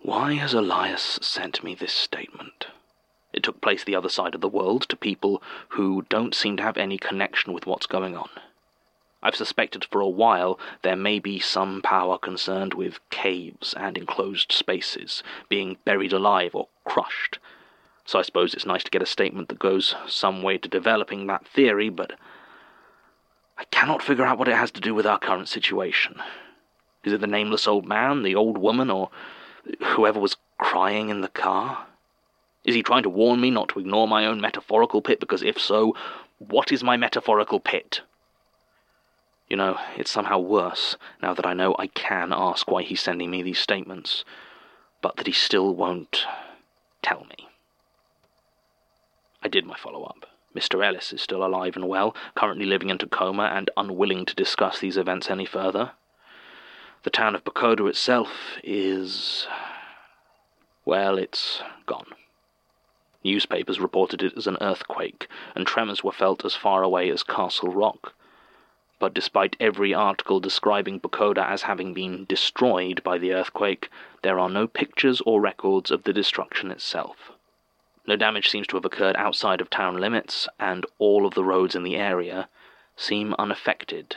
Why 0.07 0.35
has 0.35 0.55
Elias 0.55 1.19
sent 1.21 1.65
me 1.65 1.75
this 1.75 1.93
statement? 1.93 2.69
It 3.33 3.43
took 3.43 3.61
place 3.61 3.83
the 3.83 3.97
other 3.97 4.09
side 4.09 4.37
of 4.37 4.41
the 4.41 4.47
world 4.47 4.89
to 4.89 4.95
people 4.97 5.43
who 5.71 6.07
don't 6.09 6.33
seem 6.33 6.57
to 6.59 6.63
have 6.63 6.77
any 6.77 6.97
connection 6.97 7.53
with 7.53 7.67
what's 7.67 7.89
going 7.89 8.17
on. 8.17 8.29
I've 9.21 9.35
suspected 9.35 9.85
for 9.85 10.01
a 10.01 10.09
while 10.09 10.61
there 10.83 10.95
may 10.95 11.19
be 11.19 11.41
some 11.41 11.83
power 11.83 12.19
concerned 12.19 12.73
with 12.73 13.01
caves 13.11 13.75
and 13.75 13.99
enclosed 13.99 14.53
spaces 14.53 15.25
being 15.49 15.77
buried 15.85 16.13
alive 16.13 16.55
or 16.55 16.69
crushed. 16.85 17.41
So 18.05 18.21
I 18.21 18.23
suppose 18.23 18.55
it's 18.55 18.65
nice 18.65 18.85
to 18.85 18.93
get 18.93 19.03
a 19.03 19.07
statement 19.07 19.49
that 19.49 19.59
goes 19.59 19.97
some 20.07 20.45
way 20.45 20.57
to 20.57 20.69
developing 20.69 21.27
that 21.27 21.49
theory, 21.49 21.89
but 21.89 22.13
I 23.59 23.65
cannot 23.73 24.05
figure 24.05 24.25
out 24.25 24.39
what 24.39 24.47
it 24.47 24.55
has 24.55 24.71
to 24.71 24.81
do 24.81 24.95
with 24.95 25.05
our 25.05 25.19
current 25.19 25.49
situation. 25.49 26.23
Is 27.03 27.13
it 27.13 27.21
the 27.21 27.27
nameless 27.27 27.67
old 27.67 27.87
man, 27.87 28.23
the 28.23 28.37
old 28.37 28.57
woman, 28.57 28.89
or 28.89 29.11
whoever 29.81 30.21
was 30.21 30.37
crying 30.59 31.09
in 31.09 31.21
the 31.21 31.29
car? 31.29 31.87
Is 32.65 32.75
he 32.75 32.83
trying 32.83 33.05
to 33.05 33.11
warn 33.11 33.41
me 33.41 33.51
not 33.51 33.69
to 33.71 33.79
ignore 33.79 34.09
my 34.09 34.27
own 34.27 34.41
metaphorical 34.41 35.01
pit? 35.01 35.21
Because 35.21 35.43
if 35.43 35.59
so, 35.59 35.95
what 36.39 36.73
is 36.73 36.83
my 36.83 36.97
metaphorical 36.97 37.61
pit? 37.61 38.01
You 39.49 39.57
know, 39.57 39.79
it's 39.97 40.11
somehow 40.11 40.41
worse 40.41 40.97
now 41.23 41.33
that 41.35 41.47
I 41.47 41.55
know 41.55 41.77
I 41.79 41.87
can 41.87 42.33
ask 42.33 42.69
why 42.69 42.83
he's 42.83 43.01
sending 43.01 43.31
me 43.31 43.43
these 43.43 43.61
statements, 43.61 44.25
but 45.01 45.17
that 45.17 45.29
he 45.29 45.33
still 45.33 45.75
won't 45.75 46.27
tell 47.03 47.25
me. 47.25 47.49
I 49.43 49.49
did 49.49 49.65
my 49.65 49.77
follow 49.77 50.03
up. 50.03 50.27
Mr. 50.57 50.85
Ellis 50.85 51.13
is 51.13 51.21
still 51.21 51.45
alive 51.45 51.77
and 51.77 51.87
well, 51.87 52.17
currently 52.35 52.67
living 52.67 52.91
in 52.91 52.99
Tacoma 52.99 53.45
and 53.45 53.71
unwilling 53.77 54.25
to 54.25 54.35
discuss 54.35 54.81
these 54.81 54.97
events 54.97 55.31
any 55.31 55.45
further. 55.45 55.93
The 57.03 57.11
town 57.11 57.35
of 57.35 57.45
Bucoda 57.45 57.87
itself 57.87 58.59
is. 58.65 59.47
well, 60.85 61.19
it's 61.19 61.63
gone. 61.87 62.15
Newspapers 63.23 63.81
reported 63.81 64.23
it 64.23 64.37
as 64.37 64.47
an 64.47 64.57
earthquake, 64.61 65.29
and 65.55 65.67
tremors 65.67 66.05
were 66.05 66.13
felt 66.13 66.45
as 66.45 66.55
far 66.55 66.83
away 66.83 67.11
as 67.11 67.23
Castle 67.23 67.73
Rock. 67.73 68.15
But 68.99 69.15
despite 69.15 69.57
every 69.61 69.93
article 69.93 70.41
describing 70.41 71.01
Bucoda 71.01 71.45
as 71.45 71.63
having 71.63 71.93
been 71.93 72.25
destroyed 72.25 73.03
by 73.03 73.19
the 73.19 73.33
earthquake, 73.33 73.91
there 74.23 74.39
are 74.39 74.49
no 74.49 74.67
pictures 74.67 75.21
or 75.27 75.41
records 75.41 75.91
of 75.91 76.05
the 76.05 76.13
destruction 76.13 76.71
itself. 76.71 77.33
No 78.07 78.17
damage 78.17 78.49
seems 78.49 78.67
to 78.69 78.77
have 78.77 78.85
occurred 78.85 79.17
outside 79.17 79.61
of 79.61 79.71
town 79.71 79.99
limits, 79.99 80.49
and 80.59 80.87
all 80.99 81.27
of 81.27 81.35
the 81.35 81.45
roads 81.45 81.75
in 81.75 81.83
the 81.83 81.97
area 81.97 82.49
seem 82.97 83.35
unaffected 83.39 84.17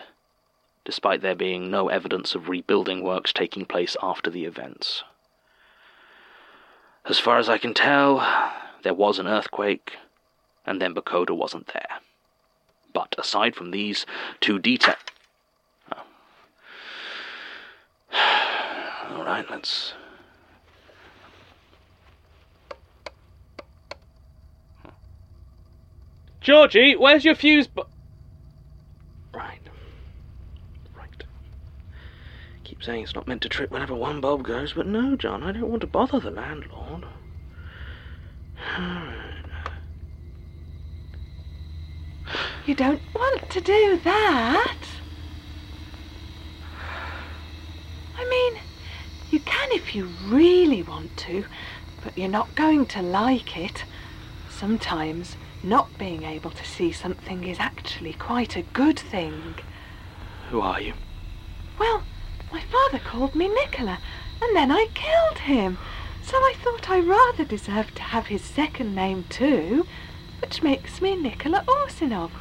despite 0.85 1.21
there 1.21 1.35
being 1.35 1.69
no 1.69 1.89
evidence 1.89 2.35
of 2.35 2.49
rebuilding 2.49 3.03
works 3.03 3.31
taking 3.33 3.65
place 3.65 3.95
after 4.01 4.29
the 4.29 4.45
events. 4.45 5.03
As 7.05 7.19
far 7.19 7.37
as 7.39 7.49
I 7.49 7.57
can 7.57 7.73
tell, 7.73 8.19
there 8.83 8.93
was 8.93 9.19
an 9.19 9.27
earthquake, 9.27 9.97
and 10.65 10.81
then 10.81 10.93
Bucoda 10.93 11.35
wasn't 11.35 11.67
there. 11.73 11.99
But 12.93 13.15
aside 13.17 13.55
from 13.55 13.71
these 13.71 14.05
two 14.39 14.59
details. 14.59 14.97
Oh. 18.11 19.17
Alright, 19.17 19.49
let's. 19.49 19.93
Georgie, 26.41 26.95
where's 26.95 27.25
your 27.25 27.35
fuse? 27.35 27.67
Bu- 27.67 27.83
keep 32.69 32.83
saying 32.83 33.01
it's 33.01 33.15
not 33.15 33.27
meant 33.27 33.41
to 33.41 33.49
trip 33.49 33.71
whenever 33.71 33.95
one 33.95 34.21
bulb 34.21 34.43
goes, 34.43 34.73
but 34.73 34.85
no, 34.85 35.15
John, 35.15 35.41
I 35.41 35.51
don't 35.51 35.69
want 35.69 35.81
to 35.81 35.87
bother 35.87 36.19
the 36.19 36.29
landlord. 36.31 37.05
You 42.67 42.75
don't 42.75 43.01
want 43.15 43.49
to 43.49 43.61
do 43.61 43.99
that. 44.03 44.77
I 48.15 48.29
mean, 48.29 48.61
you 49.31 49.39
can 49.39 49.69
if 49.71 49.95
you 49.95 50.07
really 50.27 50.83
want 50.83 51.17
to, 51.17 51.45
but 52.03 52.15
you're 52.15 52.27
not 52.27 52.53
going 52.53 52.85
to 52.87 53.01
like 53.01 53.57
it. 53.57 53.85
Sometimes 54.51 55.35
not 55.63 55.97
being 55.97 56.21
able 56.21 56.51
to 56.51 56.63
see 56.63 56.91
something 56.91 57.43
is 57.43 57.57
actually 57.59 58.13
quite 58.13 58.55
a 58.55 58.61
good 58.61 58.99
thing. 58.99 59.55
Who 60.51 60.61
are 60.61 60.79
you? 60.79 60.93
Well, 61.79 62.03
my 62.51 62.61
father 62.61 62.99
called 62.99 63.35
me 63.35 63.47
Nikola, 63.47 63.99
and 64.41 64.55
then 64.55 64.71
I 64.71 64.87
killed 64.93 65.39
him. 65.39 65.77
So 66.23 66.37
I 66.37 66.53
thought 66.63 66.89
I 66.89 66.99
rather 66.99 67.43
deserved 67.43 67.95
to 67.95 68.01
have 68.03 68.27
his 68.27 68.41
second 68.43 68.95
name 68.95 69.25
too, 69.29 69.85
which 70.41 70.63
makes 70.63 71.01
me 71.01 71.15
Nikola 71.15 71.63
Orsinov. 71.67 72.31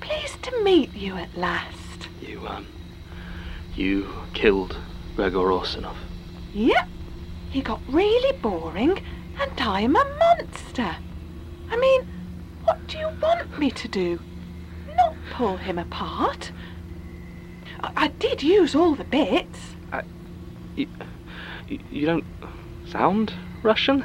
Pleased 0.00 0.42
to 0.42 0.62
meet 0.62 0.94
you 0.94 1.16
at 1.16 1.36
last. 1.36 2.08
You, 2.20 2.46
um, 2.46 2.66
you 3.74 4.08
killed 4.34 4.76
Gregor 5.16 5.38
Orsinov? 5.38 5.96
Yep. 6.52 6.88
He 7.50 7.62
got 7.62 7.80
really 7.88 8.36
boring, 8.38 9.02
and 9.40 9.60
I'm 9.60 9.96
a 9.96 10.04
monster. 10.18 10.96
I 11.70 11.76
mean, 11.76 12.06
what 12.64 12.86
do 12.86 12.98
you 12.98 13.08
want 13.22 13.58
me 13.58 13.70
to 13.70 13.88
do? 13.88 14.20
Not 14.96 15.14
pull 15.32 15.56
him 15.56 15.78
apart? 15.78 16.52
I, 17.84 18.04
I 18.04 18.08
did 18.08 18.42
use 18.42 18.74
all 18.74 18.94
the 18.94 19.04
bits. 19.04 19.76
You, 20.76 20.86
you 21.90 22.06
don't 22.06 22.24
sound 22.88 23.32
Russian? 23.62 24.04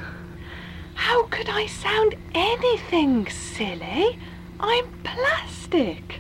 How 0.95 1.23
could 1.27 1.49
I 1.49 1.65
sound 1.65 2.15
anything 2.33 3.27
silly? 3.29 4.19
I'm 4.59 4.85
plastic. 5.03 6.19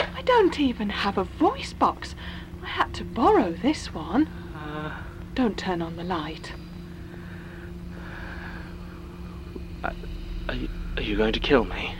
I 0.00 0.22
don't 0.22 0.58
even 0.58 0.88
have 0.88 1.18
a 1.18 1.24
voice 1.24 1.72
box. 1.72 2.14
I 2.62 2.66
had 2.66 2.94
to 2.94 3.04
borrow 3.04 3.52
this 3.52 3.92
one. 3.92 4.26
Uh, 4.54 4.92
Don't 5.34 5.58
turn 5.58 5.82
on 5.82 5.96
the 5.96 6.04
light. 6.04 6.52
are, 9.84 10.54
you, 10.54 10.68
are 10.96 11.02
you 11.02 11.16
going 11.16 11.32
to 11.32 11.40
kill 11.40 11.64
me? 11.64 11.94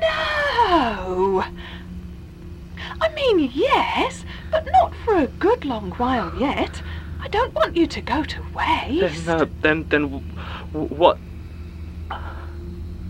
No! 0.00 1.44
I 3.12 3.34
mean, 3.34 3.50
yes, 3.54 4.24
but 4.50 4.66
not 4.72 4.94
for 5.04 5.16
a 5.16 5.26
good 5.26 5.64
long 5.64 5.90
while 5.92 6.34
yet. 6.38 6.82
I 7.20 7.28
don't 7.28 7.54
want 7.54 7.76
you 7.76 7.86
to 7.86 8.00
go 8.00 8.24
to 8.24 8.42
waste. 8.54 9.26
Then, 9.26 9.40
uh, 9.40 9.46
then, 9.60 9.86
then, 9.90 10.04
what? 10.72 11.18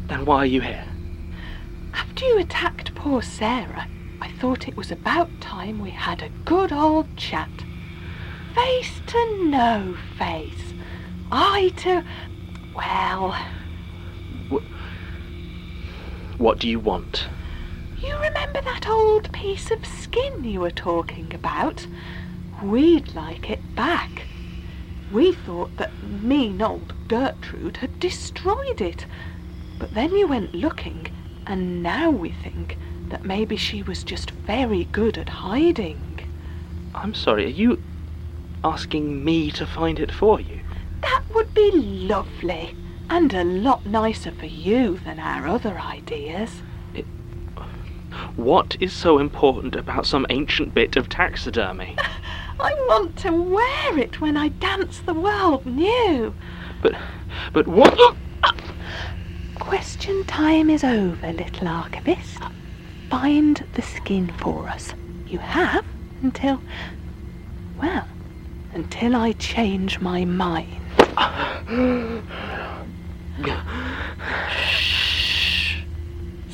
Then 0.09 0.25
why 0.25 0.39
are 0.39 0.47
you 0.47 0.61
here? 0.61 0.85
After 1.95 2.25
you 2.25 2.41
attacked 2.41 2.95
poor 2.95 3.23
Sarah, 3.23 3.87
I 4.21 4.29
thought 4.29 4.69
it 4.69 4.77
was 4.77 4.91
about 4.91 5.41
time 5.41 5.81
we 5.81 5.91
had 5.91 6.23
a 6.23 6.31
good 6.45 6.73
old 6.73 7.17
chat. 7.17 7.65
Face 8.55 9.01
to 9.07 9.45
no 9.47 9.97
face. 10.19 10.75
Eye 11.31 11.73
to. 11.77 12.05
Well, 12.75 13.37
What 16.39 16.59
do 16.59 16.69
you 16.69 16.81
want? 16.81 17.29
You 18.03 18.17
remember 18.19 18.61
that 18.61 18.89
old 18.89 19.33
piece 19.33 19.71
of 19.71 19.87
skin 19.87 20.45
you 20.45 20.61
were 20.61 20.71
talking 20.71 21.33
about? 21.35 21.87
We'd 22.63 23.15
like 23.15 23.49
it 23.49 23.75
back. 23.77 24.27
We 25.13 25.33
thought 25.33 25.77
that 25.77 25.93
mean 26.03 26.61
old 26.61 26.95
Gertrude 27.09 27.77
had 27.77 28.01
destroyed 28.01 28.81
it. 28.81 29.07
But 29.79 29.95
then 29.95 30.17
you 30.17 30.27
went 30.27 30.55
looking, 30.55 31.09
and 31.47 31.83
now 31.83 32.11
we 32.11 32.31
think 32.31 32.77
that 33.09 33.25
maybe 33.25 33.57
she 33.57 33.83
was 33.83 34.03
just 34.03 34.31
very 34.31 34.85
good 34.85 35.19
at 35.19 35.29
hiding. 35.29 36.21
I'm 36.95 37.15
sorry, 37.15 37.45
are 37.45 37.49
you 37.49 37.83
asking 38.65 39.25
me 39.25 39.51
to 39.53 39.67
find 39.67 40.01
it 40.01 40.11
for 40.13 40.41
you? 40.41 40.61
That 41.03 41.23
would 41.35 41.53
be 41.55 41.71
lovely, 41.73 42.77
and 43.11 43.33
a 43.35 43.45
lot 43.45 43.87
nicer 43.87 44.33
for 44.33 44.47
you 44.47 44.99
than 45.05 45.19
our 45.19 45.47
other 45.47 45.79
ideas. 45.79 46.63
What 48.37 48.77
is 48.81 48.95
so 48.95 49.19
important 49.19 49.77
about 49.77 50.07
some 50.07 50.25
ancient 50.31 50.75
bit 50.75 50.97
of 50.97 51.09
taxidermy? 51.09 51.95
I 52.61 52.73
want 52.89 53.15
to 53.17 53.31
wear 53.31 53.99
it 53.99 54.23
when 54.23 54.39
I 54.39 54.49
dance 54.49 55.01
the 55.01 55.13
world 55.13 55.67
new. 55.67 56.35
But, 56.81 56.95
but 57.53 57.69
what? 57.69 58.17
Question 59.57 60.25
time 60.25 60.71
is 60.71 60.83
over, 60.83 61.31
little 61.33 61.69
archivist. 61.69 62.39
Find 63.11 63.67
the 63.73 63.83
skin 63.83 64.33
for 64.39 64.69
us. 64.69 64.95
You 65.27 65.39
have 65.39 65.85
until. 66.23 66.63
Well, 67.81 68.09
until 68.73 69.15
I 69.15 69.33
change 69.33 70.01
my 70.01 70.25
mind. 70.25 70.81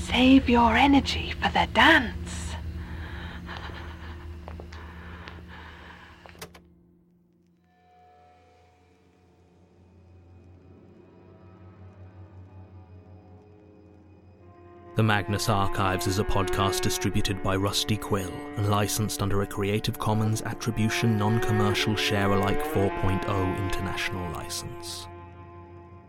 Save 0.08 0.48
your 0.48 0.74
energy 0.74 1.32
for 1.32 1.50
the 1.50 1.68
dance. 1.74 2.54
The 14.96 15.02
Magnus 15.02 15.50
Archives 15.50 16.06
is 16.06 16.18
a 16.18 16.24
podcast 16.24 16.80
distributed 16.80 17.42
by 17.42 17.56
Rusty 17.56 17.98
Quill 17.98 18.32
and 18.56 18.70
licensed 18.70 19.20
under 19.20 19.42
a 19.42 19.46
Creative 19.46 19.98
Commons 19.98 20.40
Attribution 20.40 21.18
Non 21.18 21.38
Commercial 21.38 21.94
Share 21.94 22.32
Alike 22.32 22.64
4.0 22.64 23.58
International 23.58 24.32
License. 24.32 25.06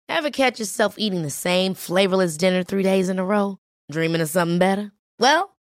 Ever 0.09 0.31
catch 0.31 0.59
yourself 0.59 0.95
eating 0.97 1.21
the 1.21 1.29
same 1.29 1.75
flavorless 1.75 2.37
dinner 2.37 2.63
three 2.63 2.81
days 2.81 3.07
in 3.07 3.19
a 3.19 3.23
row? 3.23 3.59
Dreaming 3.91 4.21
of 4.21 4.29
something 4.29 4.57
better? 4.57 4.91
Well, 5.19 5.56